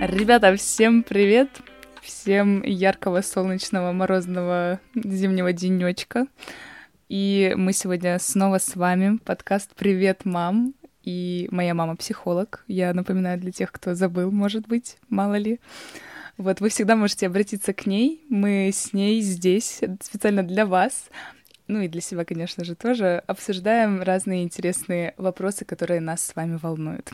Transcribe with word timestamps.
Ребята, 0.00 0.56
всем 0.56 1.02
привет! 1.02 1.50
Всем 2.00 2.62
яркого, 2.62 3.20
солнечного, 3.20 3.92
морозного 3.92 4.80
зимнего 4.94 5.52
денечка. 5.52 6.26
И 7.10 7.52
мы 7.54 7.74
сегодня 7.74 8.18
снова 8.18 8.56
с 8.56 8.76
вами. 8.76 9.18
Подкаст 9.18 9.74
«Привет, 9.76 10.24
мам!» 10.24 10.72
И 11.02 11.48
моя 11.50 11.74
мама 11.74 11.96
психолог. 11.96 12.64
Я 12.66 12.94
напоминаю 12.94 13.38
для 13.38 13.52
тех, 13.52 13.70
кто 13.70 13.94
забыл, 13.94 14.30
может 14.30 14.66
быть, 14.66 14.96
мало 15.10 15.34
ли. 15.34 15.60
Вот 16.38 16.62
вы 16.62 16.70
всегда 16.70 16.96
можете 16.96 17.26
обратиться 17.26 17.74
к 17.74 17.84
ней. 17.84 18.24
Мы 18.30 18.70
с 18.72 18.94
ней 18.94 19.20
здесь 19.20 19.82
специально 20.00 20.42
для 20.42 20.64
вас 20.64 21.10
ну 21.68 21.82
и 21.82 21.88
для 21.88 22.00
себя, 22.00 22.24
конечно 22.24 22.64
же, 22.64 22.74
тоже, 22.74 23.22
обсуждаем 23.28 24.02
разные 24.02 24.42
интересные 24.42 25.14
вопросы, 25.18 25.64
которые 25.64 26.00
нас 26.00 26.20
с 26.20 26.34
вами 26.34 26.58
волнуют. 26.60 27.12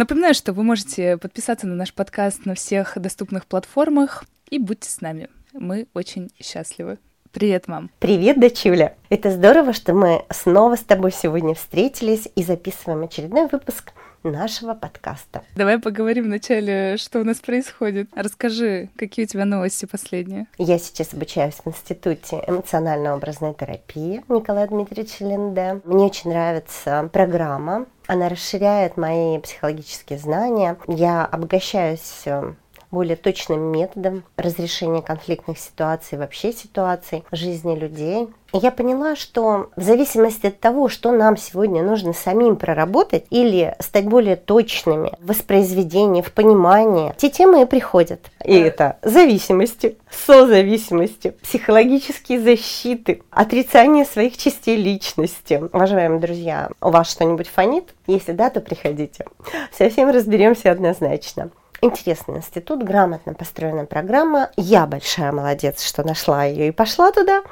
Напоминаю, 0.00 0.32
что 0.32 0.54
вы 0.54 0.62
можете 0.62 1.18
подписаться 1.18 1.66
на 1.66 1.74
наш 1.74 1.92
подкаст 1.92 2.46
на 2.46 2.54
всех 2.54 2.96
доступных 2.96 3.44
платформах 3.44 4.24
и 4.48 4.58
будьте 4.58 4.88
с 4.88 5.02
нами. 5.02 5.28
Мы 5.52 5.88
очень 5.92 6.30
счастливы. 6.42 6.96
Привет, 7.32 7.68
мам. 7.68 7.90
Привет, 7.98 8.40
дочуля. 8.40 8.96
Это 9.10 9.30
здорово, 9.30 9.74
что 9.74 9.92
мы 9.92 10.24
снова 10.30 10.76
с 10.76 10.80
тобой 10.80 11.12
сегодня 11.12 11.54
встретились 11.54 12.30
и 12.34 12.42
записываем 12.42 13.02
очередной 13.02 13.46
выпуск 13.48 13.92
нашего 14.22 14.74
подкаста. 14.74 15.42
Давай 15.56 15.78
поговорим 15.78 16.24
вначале, 16.24 16.96
что 16.96 17.20
у 17.20 17.24
нас 17.24 17.38
происходит. 17.38 18.08
Расскажи, 18.14 18.88
какие 18.96 19.24
у 19.24 19.28
тебя 19.28 19.44
новости 19.44 19.86
последние? 19.86 20.46
Я 20.58 20.78
сейчас 20.78 21.14
обучаюсь 21.14 21.54
в 21.64 21.68
Институте 21.68 22.42
эмоционально-образной 22.46 23.54
терапии 23.54 24.22
Николая 24.28 24.66
Дмитриевича 24.66 25.24
Ленде. 25.24 25.80
Мне 25.84 26.06
очень 26.06 26.30
нравится 26.30 27.08
программа. 27.12 27.86
Она 28.06 28.28
расширяет 28.28 28.96
мои 28.96 29.38
психологические 29.38 30.18
знания. 30.18 30.76
Я 30.88 31.24
обогащаюсь 31.24 32.22
э, 32.24 32.54
более 32.90 33.16
точным 33.16 33.60
методом 33.60 34.24
разрешения 34.36 35.02
конфликтных 35.02 35.58
ситуаций, 35.58 36.18
вообще 36.18 36.52
ситуаций 36.52 37.24
в 37.30 37.36
жизни 37.36 37.74
людей. 37.76 38.28
И 38.52 38.58
я 38.58 38.72
поняла, 38.72 39.14
что 39.14 39.70
в 39.76 39.82
зависимости 39.82 40.46
от 40.46 40.58
того, 40.58 40.88
что 40.88 41.12
нам 41.12 41.36
сегодня 41.36 41.84
нужно 41.84 42.12
самим 42.12 42.56
проработать 42.56 43.24
или 43.30 43.76
стать 43.78 44.06
более 44.06 44.34
точными 44.34 45.12
в 45.20 45.28
воспроизведении, 45.28 46.22
в 46.22 46.32
понимании, 46.32 47.14
те 47.16 47.30
темы 47.30 47.62
и 47.62 47.66
приходят. 47.66 48.20
И 48.44 48.54
это 48.54 48.98
зависимости, 49.02 49.98
созависимости, 50.10 51.34
психологические 51.42 52.40
защиты, 52.40 53.22
отрицание 53.30 54.04
своих 54.04 54.36
частей 54.36 54.76
личности. 54.76 55.62
Уважаемые 55.72 56.20
друзья, 56.20 56.70
у 56.80 56.90
вас 56.90 57.10
что-нибудь 57.10 57.48
фонит? 57.48 57.94
Если 58.08 58.32
да, 58.32 58.50
то 58.50 58.60
приходите. 58.60 59.26
Совсем 59.72 60.10
разберемся 60.10 60.72
однозначно. 60.72 61.50
Интересный 61.82 62.38
институт, 62.38 62.82
грамотно 62.82 63.32
построенная 63.32 63.86
программа. 63.86 64.50
Я 64.56 64.86
большая 64.86 65.32
молодец, 65.32 65.82
что 65.82 66.06
нашла 66.06 66.44
ее 66.44 66.68
и 66.68 66.72
пошла 66.72 67.10
туда. 67.10 67.42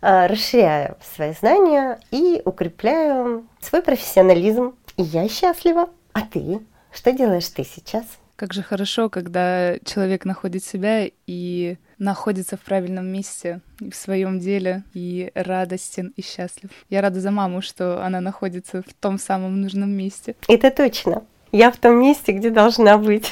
Э, 0.00 0.26
расширяю 0.26 0.96
свои 1.14 1.32
знания 1.32 2.00
и 2.10 2.42
укрепляю 2.44 3.46
свой 3.60 3.82
профессионализм. 3.82 4.74
И 4.96 5.02
я 5.02 5.28
счастлива. 5.28 5.88
А 6.14 6.22
ты? 6.22 6.60
Что 6.90 7.12
делаешь 7.12 7.48
ты 7.48 7.62
сейчас? 7.62 8.04
Как 8.34 8.52
же 8.52 8.62
хорошо, 8.62 9.08
когда 9.08 9.78
человек 9.84 10.24
находит 10.24 10.64
себя 10.64 11.08
и 11.26 11.76
находится 11.98 12.56
в 12.56 12.60
правильном 12.60 13.06
месте 13.06 13.60
в 13.78 13.92
своем 13.92 14.40
деле 14.40 14.82
и 14.94 15.30
радостен 15.34 16.12
и 16.16 16.22
счастлив. 16.22 16.70
Я 16.88 17.02
рада 17.02 17.20
за 17.20 17.30
маму, 17.30 17.62
что 17.62 18.04
она 18.04 18.20
находится 18.20 18.82
в 18.82 18.94
том 18.94 19.18
самом 19.18 19.60
нужном 19.60 19.90
месте. 19.90 20.34
Это 20.48 20.70
точно. 20.70 21.22
Я 21.52 21.70
в 21.70 21.76
том 21.76 22.00
месте, 22.00 22.32
где 22.32 22.50
должна 22.50 22.96
быть. 22.96 23.30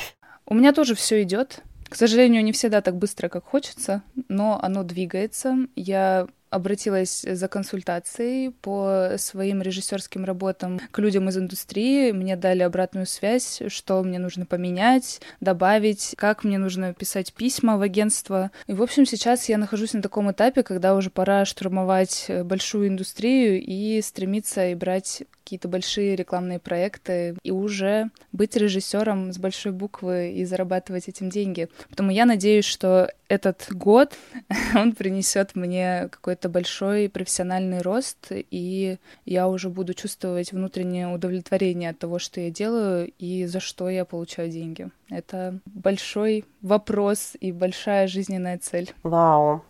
У 0.48 0.54
меня 0.54 0.72
тоже 0.72 0.94
все 0.94 1.22
идет. 1.22 1.60
К 1.88 1.94
сожалению, 1.94 2.42
не 2.42 2.52
всегда 2.52 2.80
так 2.80 2.96
быстро, 2.96 3.28
как 3.28 3.44
хочется, 3.44 4.02
но 4.28 4.58
оно 4.62 4.83
двигается. 4.83 5.56
Я 5.77 6.27
обратилась 6.50 7.27
за 7.28 7.48
консультацией 7.48 8.50
по 8.50 9.12
своим 9.17 9.61
режиссерским 9.61 10.24
работам 10.24 10.80
к 10.90 10.98
людям 10.98 11.28
из 11.28 11.36
индустрии. 11.36 12.12
Мне 12.12 12.36
дали 12.36 12.62
обратную 12.62 13.06
связь, 13.06 13.61
что 13.68 14.02
мне 14.02 14.18
нужно 14.18 14.46
поменять, 14.46 15.20
добавить, 15.40 16.14
как 16.17 16.45
мне 16.45 16.58
нужно 16.58 16.94
писать 16.94 17.33
письма 17.34 17.77
в 17.77 17.83
агентство. 17.83 18.50
И, 18.67 18.73
в 18.73 18.83
общем, 18.83 19.05
сейчас 19.05 19.48
я 19.48 19.58
нахожусь 19.58 19.92
на 19.92 20.02
таком 20.02 20.30
этапе, 20.30 20.62
когда 20.62 20.94
уже 20.94 21.11
пора 21.11 21.44
штурмовать 21.44 22.30
большую 22.44 22.89
индустрию 22.89 23.62
и 23.62 24.00
стремиться 24.00 24.68
и 24.68 24.74
брать 24.74 25.24
какие-то 25.48 25.69
большие 25.69 26.14
рекламные 26.14 26.59
проекты 26.59 27.35
и 27.42 27.51
уже 27.51 28.11
быть 28.33 28.55
режиссером 28.55 29.33
с 29.33 29.39
большой 29.39 29.73
буквы 29.73 30.33
и 30.33 30.45
зарабатывать 30.45 31.09
этим 31.09 31.31
деньги. 31.31 31.70
Поэтому 31.89 32.11
я 32.11 32.27
надеюсь, 32.27 32.67
что 32.67 33.11
этот 33.29 33.67
год 33.70 34.13
он 34.75 34.92
принесет 34.92 35.57
мне 35.57 36.11
какой-то 36.11 36.51
большой 36.51 37.09
профессиональный 37.09 37.81
рост, 37.81 38.27
и 38.31 38.98
я 39.25 39.48
уже 39.48 39.70
буду 39.70 39.95
чувствовать 39.95 40.53
внутреннее 40.53 41.09
удовлетворение 41.09 41.91
от 41.91 41.98
того, 41.98 42.19
что 42.19 42.42
я 42.42 42.51
делаю 42.51 43.11
и 43.19 43.47
за 43.47 43.61
что 43.61 43.89
я 43.89 44.05
получаю 44.05 44.51
деньги. 44.51 44.91
Это 45.09 45.61
большой 45.65 46.45
вопрос 46.61 47.33
и 47.41 47.53
большая 47.53 48.07
жизненная 48.07 48.59
цель. 48.59 48.92
Вау, 49.03 49.65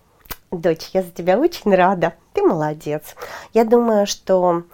Дочь, 0.50 0.89
я 0.95 1.03
за 1.03 1.10
тебя 1.10 1.39
очень 1.39 1.75
рада. 1.75 2.15
Ты 2.33 2.43
молодец. 2.43 3.15
Я 3.53 3.65
думаю, 3.65 4.06
что 4.06 4.65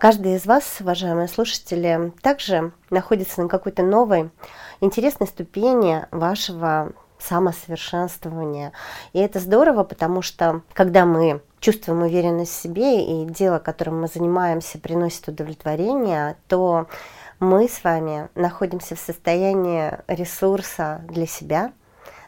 каждый 0.00 0.36
из 0.36 0.46
вас, 0.46 0.64
уважаемые 0.80 1.28
слушатели, 1.28 2.12
также 2.22 2.72
находится 2.88 3.42
на 3.42 3.48
какой-то 3.48 3.82
новой, 3.82 4.30
интересной 4.80 5.26
ступени 5.26 6.06
вашего 6.10 6.92
самосовершенствования. 7.18 8.72
И 9.12 9.18
это 9.18 9.40
здорово, 9.40 9.84
потому 9.84 10.22
что 10.22 10.62
когда 10.72 11.04
мы 11.04 11.42
чувствуем 11.60 12.00
уверенность 12.00 12.50
в 12.52 12.62
себе 12.62 13.04
и 13.04 13.26
дело, 13.26 13.58
которым 13.58 14.00
мы 14.00 14.08
занимаемся, 14.08 14.78
приносит 14.78 15.28
удовлетворение, 15.28 16.36
то 16.48 16.86
мы 17.38 17.68
с 17.68 17.84
вами 17.84 18.30
находимся 18.34 18.96
в 18.96 19.00
состоянии 19.00 19.98
ресурса 20.08 21.02
для 21.08 21.26
себя, 21.26 21.72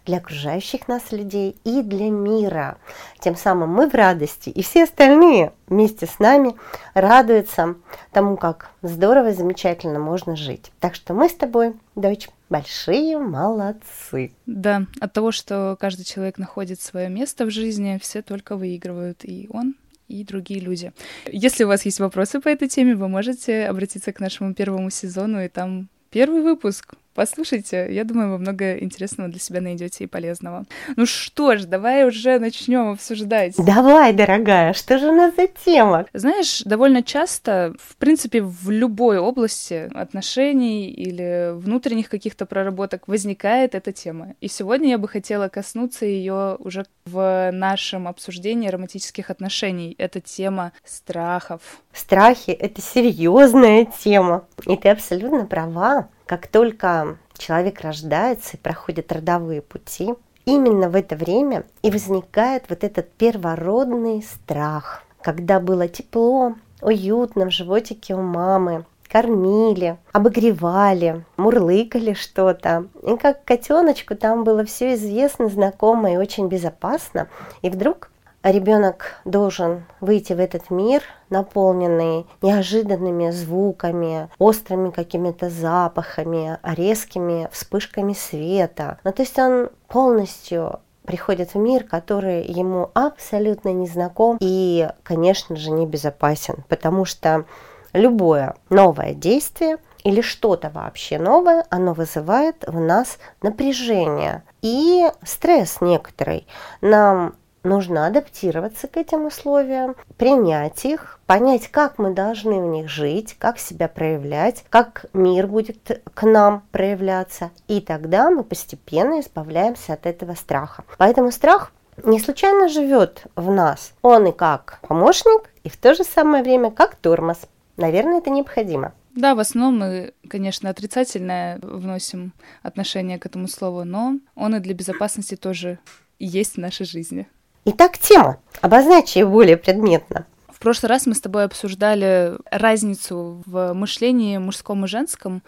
для 0.05 0.19
окружающих 0.19 0.89
нас 0.89 1.13
людей 1.13 1.57
и 1.65 1.83
для 1.83 2.11
мира. 2.11 2.79
Тем 3.21 3.37
самым 3.37 3.71
мы 3.71 3.89
в 3.89 3.95
радости, 3.95 4.51
и 4.51 4.63
все 4.63 4.85
остальные 4.85 5.53
вместе 5.69 6.07
с 6.07 6.19
нами 6.19 6.55
радуются 6.95 7.77
тому, 8.11 8.37
как 8.37 8.71
здорово, 8.83 9.33
замечательно 9.33 9.99
можно 9.99 10.37
жить. 10.37 10.73
Так 10.81 10.95
что 10.95 11.15
мы 11.15 11.29
с 11.29 11.35
тобой, 11.35 11.75
дочь, 11.95 12.29
большие 12.49 13.19
молодцы. 13.19 14.33
Да, 14.47 14.87
от 15.01 15.13
того, 15.13 15.33
что 15.33 15.77
каждый 15.81 16.05
человек 16.05 16.39
находит 16.39 16.81
свое 16.81 17.09
место 17.09 17.45
в 17.45 17.51
жизни, 17.51 17.99
все 18.01 18.23
только 18.23 18.57
выигрывают, 18.57 19.25
и 19.25 19.49
он, 19.51 19.75
и 20.09 20.25
другие 20.25 20.61
люди. 20.61 20.93
Если 21.27 21.65
у 21.65 21.69
вас 21.69 21.85
есть 21.85 22.01
вопросы 22.01 22.41
по 22.41 22.49
этой 22.49 22.69
теме, 22.69 22.95
вы 22.95 23.09
можете 23.09 23.67
обратиться 23.67 24.13
к 24.13 24.21
нашему 24.21 24.55
первому 24.55 24.91
сезону, 24.91 25.43
и 25.43 25.49
там 25.49 25.89
первый 26.11 26.43
выпуск 26.43 26.95
Послушайте, 27.15 27.89
я 27.91 28.05
думаю, 28.05 28.31
вы 28.31 28.39
много 28.39 28.79
интересного 28.79 29.29
для 29.29 29.39
себя 29.39 29.61
найдете 29.61 30.05
и 30.05 30.07
полезного. 30.07 30.65
Ну 30.97 31.05
что 31.07 31.57
ж, 31.57 31.65
давай 31.65 32.07
уже 32.07 32.39
начнем 32.39 32.93
обсуждать. 32.93 33.55
Давай, 33.59 34.13
дорогая, 34.13 34.73
что 34.73 34.99
же 34.99 35.09
у 35.09 35.15
нас 35.15 35.35
за 35.37 35.47
тема? 35.47 36.07
Знаешь, 36.15 36.63
довольно 36.63 37.03
часто, 37.03 37.75
в 37.79 37.97
принципе, 37.97 38.41
в 38.43 38.71
любой 38.71 39.19
области 39.19 39.91
отношений 39.95 40.91
или 40.91 41.53
внутренних 41.55 42.09
каких-то 42.09 42.47
проработок 42.47 43.09
возникает 43.09 43.75
эта 43.75 43.93
тема. 43.93 44.35
И 44.41 44.49
сегодня 44.49 44.91
я 44.91 44.99
бы 44.99 45.09
хотела 45.09 45.49
коснуться 45.49 46.07
ее 46.07 46.57
уже 46.59 46.87
в 47.05 47.51
нашем 47.53 48.09
обсуждении 48.09 48.69
романтических 48.69 49.31
отношений. 49.31 49.95
Это 49.99 50.21
тема 50.21 50.73
страхов. 50.85 51.61
Страхи— 51.93 52.51
это 52.59 52.81
серьезная 52.81 53.87
тема. 54.03 54.47
И 54.67 54.77
ты 54.77 54.89
абсолютно 54.89 55.47
права. 55.47 56.09
Как 56.27 56.47
только 56.47 57.19
человек 57.37 57.81
рождается 57.81 58.57
и 58.57 58.61
проходит 58.61 59.13
родовые 59.13 59.63
пути, 59.63 60.15
именно 60.45 60.89
в 60.89 60.97
это 60.97 61.17
время 61.17 61.65
и 61.83 61.91
возникает 61.91 62.65
вот 62.69 62.85
этот 62.85 63.13
первородный 63.13 64.23
страх, 64.23 65.03
когда 65.21 65.61
было 65.61 65.89
тепло, 65.89 66.55
уютно 66.81 67.47
в 67.47 67.51
животике 67.51 68.15
у 68.15 68.23
мамы, 68.23 68.85
кормили, 69.13 69.99
обогревали, 70.13 71.25
мурлыкали 71.37 72.15
что-то. 72.15 72.87
И 73.03 73.17
как 73.19 73.45
котеночку 73.45 74.17
там 74.17 74.43
было 74.43 74.65
все 74.65 74.95
известно, 74.95 75.49
знакомо 75.49 76.13
и 76.13 76.17
очень 76.17 76.49
безопасно. 76.49 77.29
И 77.61 77.69
вдруг 77.69 78.11
ребенок 78.51 79.21
должен 79.25 79.85
выйти 80.01 80.33
в 80.33 80.41
этот 80.41 80.71
мир, 80.71 81.03
наполненный 81.31 82.27
неожиданными 82.43 83.31
звуками, 83.31 84.29
острыми 84.39 84.91
какими-то 84.91 85.51
запахами, 85.51 86.59
резкими 86.63 87.49
вспышками 87.53 88.13
света. 88.13 88.99
Ну, 89.05 89.13
то 89.13 89.23
есть 89.23 89.39
он 89.39 89.71
полностью 89.89 90.81
приходит 91.05 91.55
в 91.55 91.59
мир, 91.59 91.85
который 91.85 92.45
ему 92.45 92.91
абсолютно 92.95 93.73
не 93.73 93.87
знаком 93.87 94.37
и, 94.41 94.89
конечно 95.03 95.57
же, 95.57 95.71
небезопасен, 95.71 96.65
потому 96.69 97.05
что 97.05 97.45
любое 97.93 98.55
новое 98.71 99.15
действие 99.15 99.79
или 100.05 100.21
что-то 100.21 100.71
вообще 100.71 101.19
новое, 101.19 101.65
оно 101.71 101.93
вызывает 101.93 102.65
в 102.67 102.79
нас 102.81 103.19
напряжение 103.41 104.43
и 104.63 105.09
стресс 105.23 105.81
некоторый. 105.81 106.47
Нам 106.81 107.35
нужно 107.63 108.07
адаптироваться 108.07 108.89
к 108.89 108.97
этим 108.97 109.27
условиям, 109.27 109.97
принять 110.17 110.85
их, 110.85 111.21
понять, 111.27 111.69
как 111.69 111.99
мы 111.99 112.13
должны 112.13 112.61
в 112.61 112.67
них 112.67 112.89
жить, 112.89 113.37
как 113.39 113.59
себя 113.59 113.89
проявлять, 113.89 114.65
как 114.71 115.07
мир 115.13 115.47
будет 115.47 116.03
к 116.15 116.23
нам 116.25 116.63
проявляться. 116.71 117.51
И 117.69 117.81
тогда 117.81 118.31
мы 118.31 118.45
постепенно 118.45 119.21
избавляемся 119.21 119.95
от 119.95 120.07
этого 120.07 120.35
страха. 120.35 120.85
Поэтому 120.99 121.31
страх 121.31 121.73
не 122.05 122.19
случайно 122.19 122.69
живет 122.69 123.25
в 123.37 123.51
нас. 123.51 123.93
Он 124.03 124.27
и 124.27 124.33
как 124.33 124.79
помощник, 124.83 125.51
и 125.63 125.69
в 125.69 125.77
то 125.77 125.95
же 125.95 126.05
самое 126.05 126.43
время 126.43 126.71
как 126.71 126.97
тормоз. 126.97 127.39
Наверное, 127.77 128.19
это 128.19 128.31
необходимо. 128.31 128.93
Да, 129.15 129.35
в 129.35 129.41
основном 129.41 129.79
мы, 129.79 130.15
конечно, 130.29 130.71
отрицательное 130.71 131.59
вносим 131.63 132.33
отношение 132.63 133.19
к 133.19 133.27
этому 133.27 133.47
слову, 133.47 133.85
но 133.85 134.15
он 134.35 134.57
и 134.57 134.61
для 134.61 134.73
безопасности 134.73 135.37
тоже 135.37 135.79
есть 136.19 136.55
в 136.55 136.59
нашей 136.59 136.87
жизни. 136.87 137.29
Итак, 137.65 137.97
тема. 137.97 138.39
Обозначь 138.61 139.15
ее 139.15 139.27
более 139.27 139.57
предметно 139.57 140.27
прошлый 140.63 140.91
раз 140.91 141.07
мы 141.07 141.15
с 141.15 141.21
тобой 141.21 141.45
обсуждали 141.45 142.35
разницу 142.51 143.43
в 143.45 143.75
мышлении 143.75 144.39
мужском 144.39 144.85
и 144.85 144.89
женском, 144.89 145.43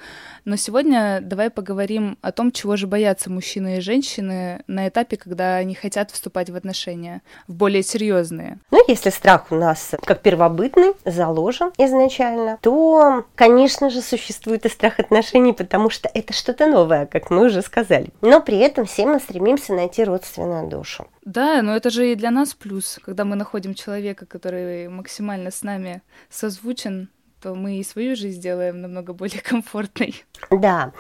но 0.45 0.57
сегодня 0.57 1.21
давай 1.23 1.51
поговорим 1.51 2.19
о 2.21 2.33
том, 2.33 2.51
чего 2.51 2.77
же 2.77 2.89
боятся 2.89 3.31
мужчины 3.31 3.79
и 3.79 3.81
женщины 3.81 4.65
на 4.67 4.89
этапе, 4.89 5.17
когда 5.17 5.57
они 5.57 5.75
хотят 5.75 6.11
вступать 6.11 6.51
в 6.51 6.57
отношения, 6.57 7.23
в 7.47 7.55
более 7.55 7.85
серьезные. 7.85 8.59
Ну, 8.73 8.85
если 8.89 9.11
страх 9.11 9.47
у 9.51 9.55
нас 9.55 9.93
как 10.05 10.21
первобытный, 10.21 10.95
заложен 11.05 11.71
изначально, 11.79 12.59
то, 12.61 13.25
конечно 13.37 13.91
же, 13.91 14.03
существует 14.03 14.67
и 14.67 14.69
страх 14.69 14.99
отношений, 14.99 15.53
потому 15.53 15.91
что 15.91 16.11
это 16.13 16.33
что-то 16.33 16.67
новое, 16.67 17.07
как 17.07 17.31
мы 17.31 17.47
уже 17.47 17.63
сказали. 17.63 18.09
Но 18.21 18.41
при 18.41 18.59
этом 18.59 18.85
все 18.85 19.07
мы 19.07 19.21
стремимся 19.21 19.75
найти 19.75 20.03
родственную 20.03 20.69
душу. 20.69 21.07
Да, 21.25 21.63
но 21.63 21.75
это 21.75 21.91
же 21.91 22.13
и 22.13 22.15
для 22.15 22.31
нас 22.31 22.55
плюс, 22.55 22.99
когда 23.05 23.25
мы 23.25 23.37
находим 23.37 23.75
человека, 23.75 24.27
который 24.27 24.89
максимально 24.89 25.51
с 25.51 25.63
нами 25.63 26.03
созвучен, 26.29 27.09
то 27.41 27.55
мы 27.55 27.77
и 27.77 27.85
свою 27.85 28.17
жизнь 28.17 28.39
сделаем 28.39 28.81
намного 28.81 29.13
более 29.13 29.41
комфортной. 29.43 30.25
Да, 30.51 30.93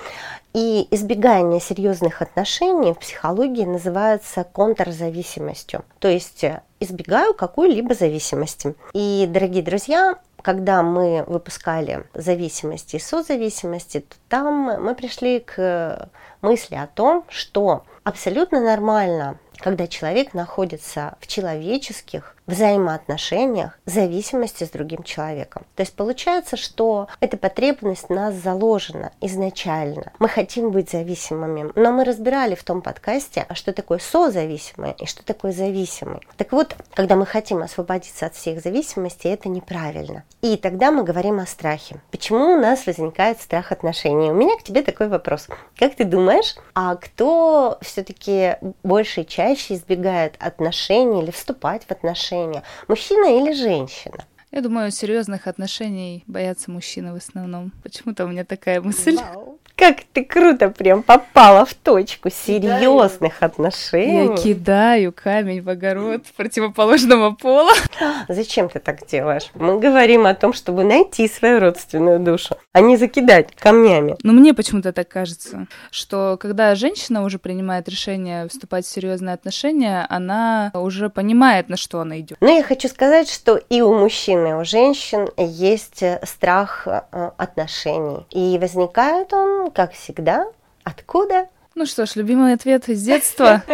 и 0.53 0.87
избегание 0.91 1.61
серьезных 1.61 2.21
отношений 2.21 2.93
в 2.93 2.99
психологии 2.99 3.65
называется 3.65 4.45
контрзависимостью. 4.45 5.85
То 6.01 6.09
есть 6.09 6.45
э, 6.45 6.63
избегаю 6.81 7.35
какой-либо 7.35 7.95
зависимости. 7.95 8.75
И, 8.93 9.27
дорогие 9.29 9.63
друзья, 9.63 10.19
когда 10.43 10.83
мы 10.83 11.25
выпускали 11.27 12.05
зависимости 12.13 12.97
и 12.97 13.01
созависимости, 13.01 14.01
то 14.01 14.17
там 14.29 14.83
мы 14.83 14.95
пришли 14.95 15.41
к 15.41 16.11
мысли 16.43 16.75
о 16.75 16.87
том, 16.87 17.25
что 17.31 17.85
абсолютно 18.05 18.61
нормально 18.61 19.39
когда 19.59 19.87
человек 19.87 20.35
находится 20.35 21.17
в 21.21 21.27
человеческих 21.27 22.35
взаимоотношениях 22.47 23.79
зависимости 23.87 24.65
с 24.65 24.71
другим 24.71 25.03
человеком. 25.03 25.65
То 25.77 25.83
есть 25.83 25.95
получается, 25.95 26.57
что 26.57 27.09
эта 27.21 27.37
потребность 27.37 28.09
в 28.09 28.11
нас 28.11 28.35
заложена 28.35 29.13
изначально. 29.21 30.13
Мы 30.19 30.29
хотим 30.29 30.71
быть 30.71 30.91
зависимыми, 30.91 31.73
но 31.75 31.93
мы 31.93 32.05
разбирали 32.05 32.55
в 32.55 32.65
том 32.65 32.83
подкасте, 32.83 33.47
что 33.55 33.73
такое 33.73 33.99
созависимое 33.99 34.93
и 34.93 35.07
что 35.07 35.25
такое 35.25 35.53
зависимый. 35.53 36.21
Так 36.37 36.53
вот, 36.53 36.77
когда 36.93 37.17
мы 37.17 37.27
хотим 37.27 37.63
освободиться 37.63 38.27
от 38.27 38.35
всех 38.35 38.61
зависимостей, 38.61 39.29
это 39.31 39.49
неправильно. 39.49 40.25
И 40.43 40.57
тогда 40.57 40.91
мы 40.91 41.03
говорим 41.03 41.41
о 41.41 41.47
страхе. 41.47 42.01
Почему 42.11 42.55
у 42.55 42.61
нас 42.61 42.87
возникает 42.87 43.41
страх 43.41 43.73
отношений? 43.73 44.31
У 44.31 44.35
меня 44.35 44.57
к 44.59 44.63
тебе 44.63 44.83
такой 44.83 45.09
вопрос. 45.09 45.49
Как 45.79 45.95
ты 45.95 46.05
думаешь, 46.05 46.57
а 46.75 46.97
кто 46.97 47.79
все-таки 47.81 48.57
больше 48.83 49.23
и 49.23 49.27
чаще 49.45 49.75
избегает 49.75 50.37
отношений 50.39 51.23
или 51.23 51.31
вступать 51.31 51.85
в 51.85 51.91
отношения? 51.91 52.63
мужчина 52.89 53.27
или 53.27 53.53
женщина? 53.53 54.25
Я 54.51 54.63
думаю, 54.63 54.91
серьезных 54.91 55.47
отношений 55.47 56.25
боятся 56.27 56.71
мужчины 56.71 57.13
в 57.13 57.17
основном. 57.17 57.73
Почему-то 57.83 58.25
у 58.25 58.29
меня 58.29 58.45
такая 58.45 58.81
мысль. 58.81 59.17
Вау. 59.17 59.59
Как 59.77 60.05
ты 60.13 60.25
круто 60.25 60.71
прям 60.71 61.03
попала 61.03 61.65
в 61.65 61.75
точку 61.75 62.31
серьезных 62.31 63.43
отношений. 63.43 64.29
Я 64.29 64.37
кидаю 64.37 65.13
камень 65.13 65.63
в 65.63 65.69
огород 65.69 66.23
противоположного 66.37 67.33
пола. 67.33 67.73
Зачем 68.29 68.69
ты 68.69 68.79
так 68.79 69.05
делаешь? 69.09 69.51
Мы 69.55 69.81
говорим 69.81 70.27
о 70.27 70.35
том, 70.35 70.53
чтобы 70.53 70.85
найти 70.85 71.27
свою 71.27 71.59
родственную 71.59 72.21
душу, 72.21 72.57
а 72.73 72.81
не 72.81 72.97
закидать 72.97 73.55
камнями. 73.57 74.17
Но 74.23 74.33
мне 74.33 74.55
почему-то 74.55 74.93
так 74.93 75.09
кажется, 75.09 75.67
что 75.91 76.39
когда 76.41 76.77
женщина 76.77 77.25
уже 77.25 77.41
принимает 77.41 77.89
решение 77.89 78.47
вступать 78.49 78.87
в 78.87 78.89
серьезные 78.89 79.35
отношения, 79.35 80.07
она 80.09 80.71
уже 80.73 81.11
понимает, 81.11 81.69
на 81.69 81.77
что 81.77 82.01
она 82.01 82.21
идет. 82.21 82.39
Но 82.41 82.49
я 82.49 82.63
хочу 82.63 82.87
сказать, 82.87 83.29
что 83.29 83.57
и 83.57 83.81
у 83.81 83.93
мужчин, 83.93 84.47
и 84.47 84.53
у 84.53 84.65
женщин 84.65 85.29
есть 85.37 86.05
страх 86.23 86.87
э, 86.87 87.31
отношений. 87.39 88.25
И 88.31 88.57
возникает 88.61 89.33
он 89.33 89.64
как 89.71 89.93
всегда, 89.93 90.47
откуда? 90.85 91.49
Ну 91.75 91.87
что 91.87 92.07
ж, 92.07 92.17
любимый 92.17 92.55
ответ 92.55 92.89
из 92.89 93.03
детства. 93.03 93.63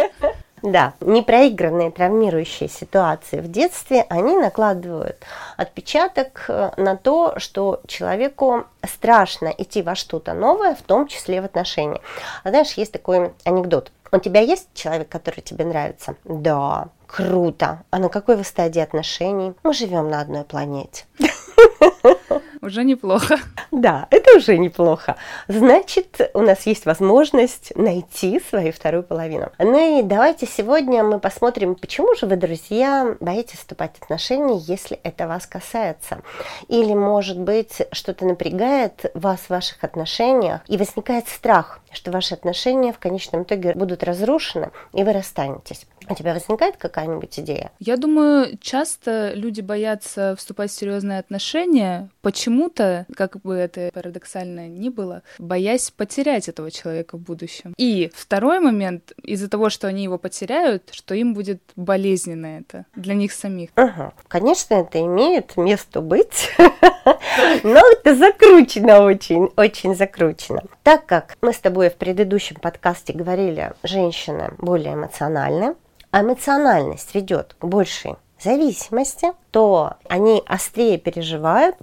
Да, 0.63 0.93
непроигранные 0.99 1.89
травмирующие 1.89 2.69
ситуации 2.69 3.39
в 3.39 3.49
детстве, 3.49 4.05
они 4.09 4.37
накладывают 4.37 5.17
отпечаток 5.57 6.45
э, 6.47 6.71
на 6.77 6.95
то, 6.95 7.33
что 7.37 7.81
человеку 7.87 8.65
страшно 8.87 9.47
идти 9.47 9.81
во 9.81 9.95
что-то 9.95 10.33
новое, 10.33 10.75
в 10.75 10.83
том 10.83 11.07
числе 11.07 11.41
в 11.41 11.45
отношения. 11.45 11.99
А 12.43 12.49
знаешь, 12.49 12.73
есть 12.73 12.91
такой 12.91 13.31
анекдот. 13.43 13.91
У 14.11 14.19
тебя 14.19 14.41
есть 14.41 14.67
человек, 14.75 15.09
который 15.09 15.41
тебе 15.41 15.65
нравится? 15.65 16.15
Да, 16.25 16.89
круто. 17.07 17.81
А 17.89 17.97
на 17.97 18.09
какой 18.09 18.35
вы 18.35 18.43
стадии 18.43 18.81
отношений? 18.81 19.53
Мы 19.63 19.73
живем 19.73 20.09
на 20.09 20.21
одной 20.21 20.43
планете. 20.43 21.05
Уже 22.61 22.83
неплохо. 22.83 23.39
Да, 23.71 24.07
это 24.11 24.37
уже 24.37 24.57
неплохо. 24.57 25.15
Значит, 25.47 26.29
у 26.35 26.41
нас 26.41 26.67
есть 26.67 26.85
возможность 26.85 27.75
найти 27.75 28.39
свою 28.39 28.71
вторую 28.71 29.01
половину. 29.01 29.49
Ну 29.57 29.99
и 29.99 30.03
давайте 30.03 30.45
сегодня 30.45 31.03
мы 31.03 31.19
посмотрим, 31.19 31.73
почему 31.73 32.13
же 32.15 32.27
вы, 32.27 32.35
друзья, 32.35 33.15
боитесь 33.19 33.57
вступать 33.57 33.95
в 33.97 34.03
отношения, 34.03 34.59
если 34.59 34.99
это 35.03 35.27
вас 35.27 35.47
касается. 35.47 36.21
Или, 36.67 36.93
может 36.93 37.39
быть, 37.39 37.81
что-то 37.91 38.25
напрягает 38.25 39.09
вас 39.15 39.39
в 39.39 39.49
ваших 39.49 39.83
отношениях, 39.83 40.61
и 40.67 40.77
возникает 40.77 41.27
страх, 41.29 41.79
что 41.91 42.11
ваши 42.11 42.35
отношения 42.35 42.93
в 42.93 42.99
конечном 42.99 43.43
итоге 43.43 43.73
будут 43.73 44.03
разрушены, 44.03 44.69
и 44.93 45.03
вы 45.03 45.13
расстанетесь. 45.13 45.87
У 46.09 46.15
тебя 46.15 46.33
возникает 46.33 46.77
какая-нибудь 46.77 47.39
идея? 47.39 47.71
Я 47.79 47.97
думаю, 47.97 48.57
часто 48.59 49.33
люди 49.33 49.61
боятся 49.61 50.35
вступать 50.37 50.71
в 50.71 50.73
серьезные 50.73 51.19
отношения 51.19 52.09
почему-то, 52.21 53.05
как 53.15 53.41
бы 53.41 53.55
это 53.55 53.91
парадоксально 53.93 54.67
ни 54.67 54.89
было, 54.89 55.23
боясь 55.37 55.91
потерять 55.91 56.49
этого 56.49 56.71
человека 56.71 57.17
в 57.17 57.21
будущем. 57.21 57.73
И 57.77 58.11
второй 58.13 58.59
момент, 58.59 59.13
из-за 59.23 59.49
того, 59.49 59.69
что 59.69 59.87
они 59.87 60.03
его 60.03 60.17
потеряют, 60.17 60.89
что 60.91 61.15
им 61.15 61.33
будет 61.33 61.61
болезненно 61.75 62.59
это 62.59 62.85
для 62.95 63.13
них 63.13 63.31
самих. 63.31 63.69
Угу. 63.77 64.13
Конечно, 64.27 64.75
это 64.75 64.99
имеет 64.99 65.57
место 65.57 66.01
быть, 66.01 66.49
но 67.63 67.79
это 67.91 68.15
закручено 68.15 69.03
очень, 69.03 69.49
очень 69.55 69.95
закручено. 69.95 70.63
Так 70.83 71.05
как 71.05 71.37
мы 71.41 71.53
с 71.53 71.59
тобой 71.59 71.89
в 71.89 71.95
предыдущем 71.95 72.57
подкасте 72.57 73.13
говорили, 73.13 73.73
женщины 73.83 74.53
более 74.57 74.93
эмоциональны, 74.93 75.75
эмоциональность 76.11 77.13
ведет 77.15 77.55
к 77.59 77.65
большей 77.65 78.15
зависимости, 78.39 79.31
то 79.51 79.93
они 80.09 80.43
острее 80.45 80.97
переживают 80.97 81.75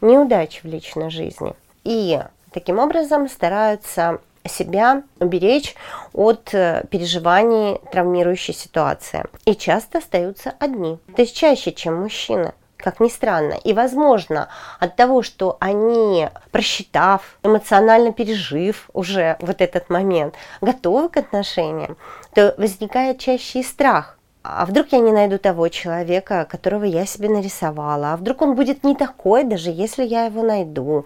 неудачи 0.00 0.60
в 0.62 0.64
личной 0.64 1.10
жизни. 1.10 1.54
И 1.84 2.20
таким 2.52 2.78
образом 2.78 3.28
стараются 3.28 4.20
себя 4.48 5.02
уберечь 5.18 5.74
от 6.12 6.54
э, 6.54 6.84
переживаний 6.90 7.80
травмирующей 7.90 8.54
ситуации. 8.54 9.24
И 9.44 9.56
часто 9.56 9.98
остаются 9.98 10.54
одни. 10.60 10.98
То 11.16 11.22
есть 11.22 11.36
чаще, 11.36 11.72
чем 11.72 12.00
мужчины 12.00 12.52
как 12.76 13.00
ни 13.00 13.08
странно. 13.08 13.54
И, 13.64 13.72
возможно, 13.72 14.48
от 14.78 14.96
того, 14.96 15.22
что 15.22 15.56
они, 15.60 16.28
просчитав, 16.52 17.38
эмоционально 17.42 18.12
пережив 18.12 18.88
уже 18.92 19.36
вот 19.40 19.60
этот 19.60 19.90
момент, 19.90 20.34
готовы 20.60 21.08
к 21.08 21.16
отношениям, 21.16 21.96
то 22.36 22.54
возникает 22.58 23.18
чаще 23.18 23.60
и 23.60 23.62
страх 23.62 24.18
а 24.48 24.64
вдруг 24.64 24.92
я 24.92 25.00
не 25.00 25.10
найду 25.10 25.38
того 25.38 25.68
человека, 25.68 26.46
которого 26.48 26.84
я 26.84 27.04
себе 27.04 27.28
нарисовала, 27.28 28.12
а 28.12 28.16
вдруг 28.16 28.42
он 28.42 28.54
будет 28.54 28.84
не 28.84 28.94
такой, 28.94 29.42
даже 29.42 29.70
если 29.70 30.04
я 30.04 30.26
его 30.26 30.42
найду, 30.42 31.04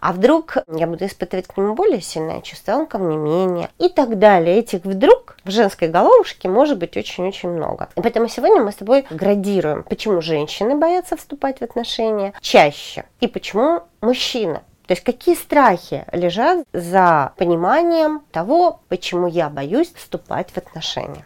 а 0.00 0.12
вдруг 0.12 0.58
я 0.68 0.86
буду 0.86 1.06
испытывать 1.06 1.46
к 1.46 1.56
нему 1.56 1.74
более 1.74 2.02
сильное 2.02 2.42
чувство, 2.42 2.72
он 2.72 2.86
ко 2.86 2.98
мне 2.98 3.16
менее 3.16 3.70
и 3.78 3.88
так 3.88 4.18
далее. 4.18 4.58
Этих 4.58 4.84
вдруг 4.84 5.36
в 5.44 5.50
женской 5.50 5.88
головушке 5.88 6.50
может 6.50 6.76
быть 6.76 6.94
очень-очень 6.94 7.48
много. 7.48 7.88
И 7.96 8.02
поэтому 8.02 8.28
сегодня 8.28 8.60
мы 8.60 8.72
с 8.72 8.76
тобой 8.76 9.06
градируем, 9.08 9.84
почему 9.84 10.20
женщины 10.20 10.76
боятся 10.76 11.16
вступать 11.16 11.60
в 11.60 11.62
отношения 11.62 12.34
чаще 12.42 13.04
и 13.20 13.26
почему 13.26 13.84
мужчины 14.02 14.60
То 14.86 14.94
есть 14.94 15.04
какие 15.04 15.34
страхи 15.34 16.04
лежат 16.12 16.66
за 16.72 17.32
пониманием 17.36 18.22
того, 18.32 18.80
почему 18.88 19.28
я 19.28 19.48
боюсь 19.48 19.92
вступать 19.94 20.50
в 20.50 20.58
отношения. 20.58 21.24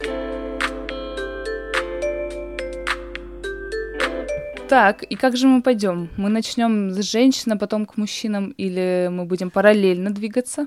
Так, 4.69 5.05
и 5.05 5.15
как 5.15 5.37
же 5.37 5.47
мы 5.47 5.63
пойдем? 5.63 6.11
Мы 6.17 6.29
начнем 6.29 6.91
с 6.91 6.99
женщин, 7.01 7.53
а 7.53 7.57
потом 7.57 7.87
к 7.87 7.97
мужчинам, 7.97 8.51
или 8.51 9.09
мы 9.11 9.25
будем 9.25 9.51
параллельно 9.51 10.11
двигаться? 10.11 10.67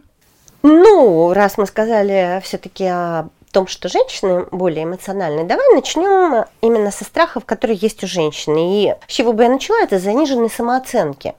Ну, 0.64 1.34
раз 1.34 1.58
мы 1.58 1.66
сказали 1.66 2.42
все-таки 2.44 2.86
о 2.86 3.28
том, 3.52 3.68
что 3.68 3.90
женщины 3.90 4.46
более 4.52 4.86
эмоциональные, 4.86 5.46
давай 5.46 5.74
начнем 5.74 6.46
именно 6.62 6.92
со 6.92 7.04
страхов, 7.04 7.46
которые 7.46 7.78
есть 7.78 8.04
у 8.04 8.08
женщины. 8.08 8.84
И 8.84 8.96
с 9.08 9.12
чего 9.12 9.34
бы 9.34 9.44
я 9.44 9.50
начала, 9.50 9.82
это 9.82 10.00
заниженные 10.00 10.50
самооценки. 10.50 11.34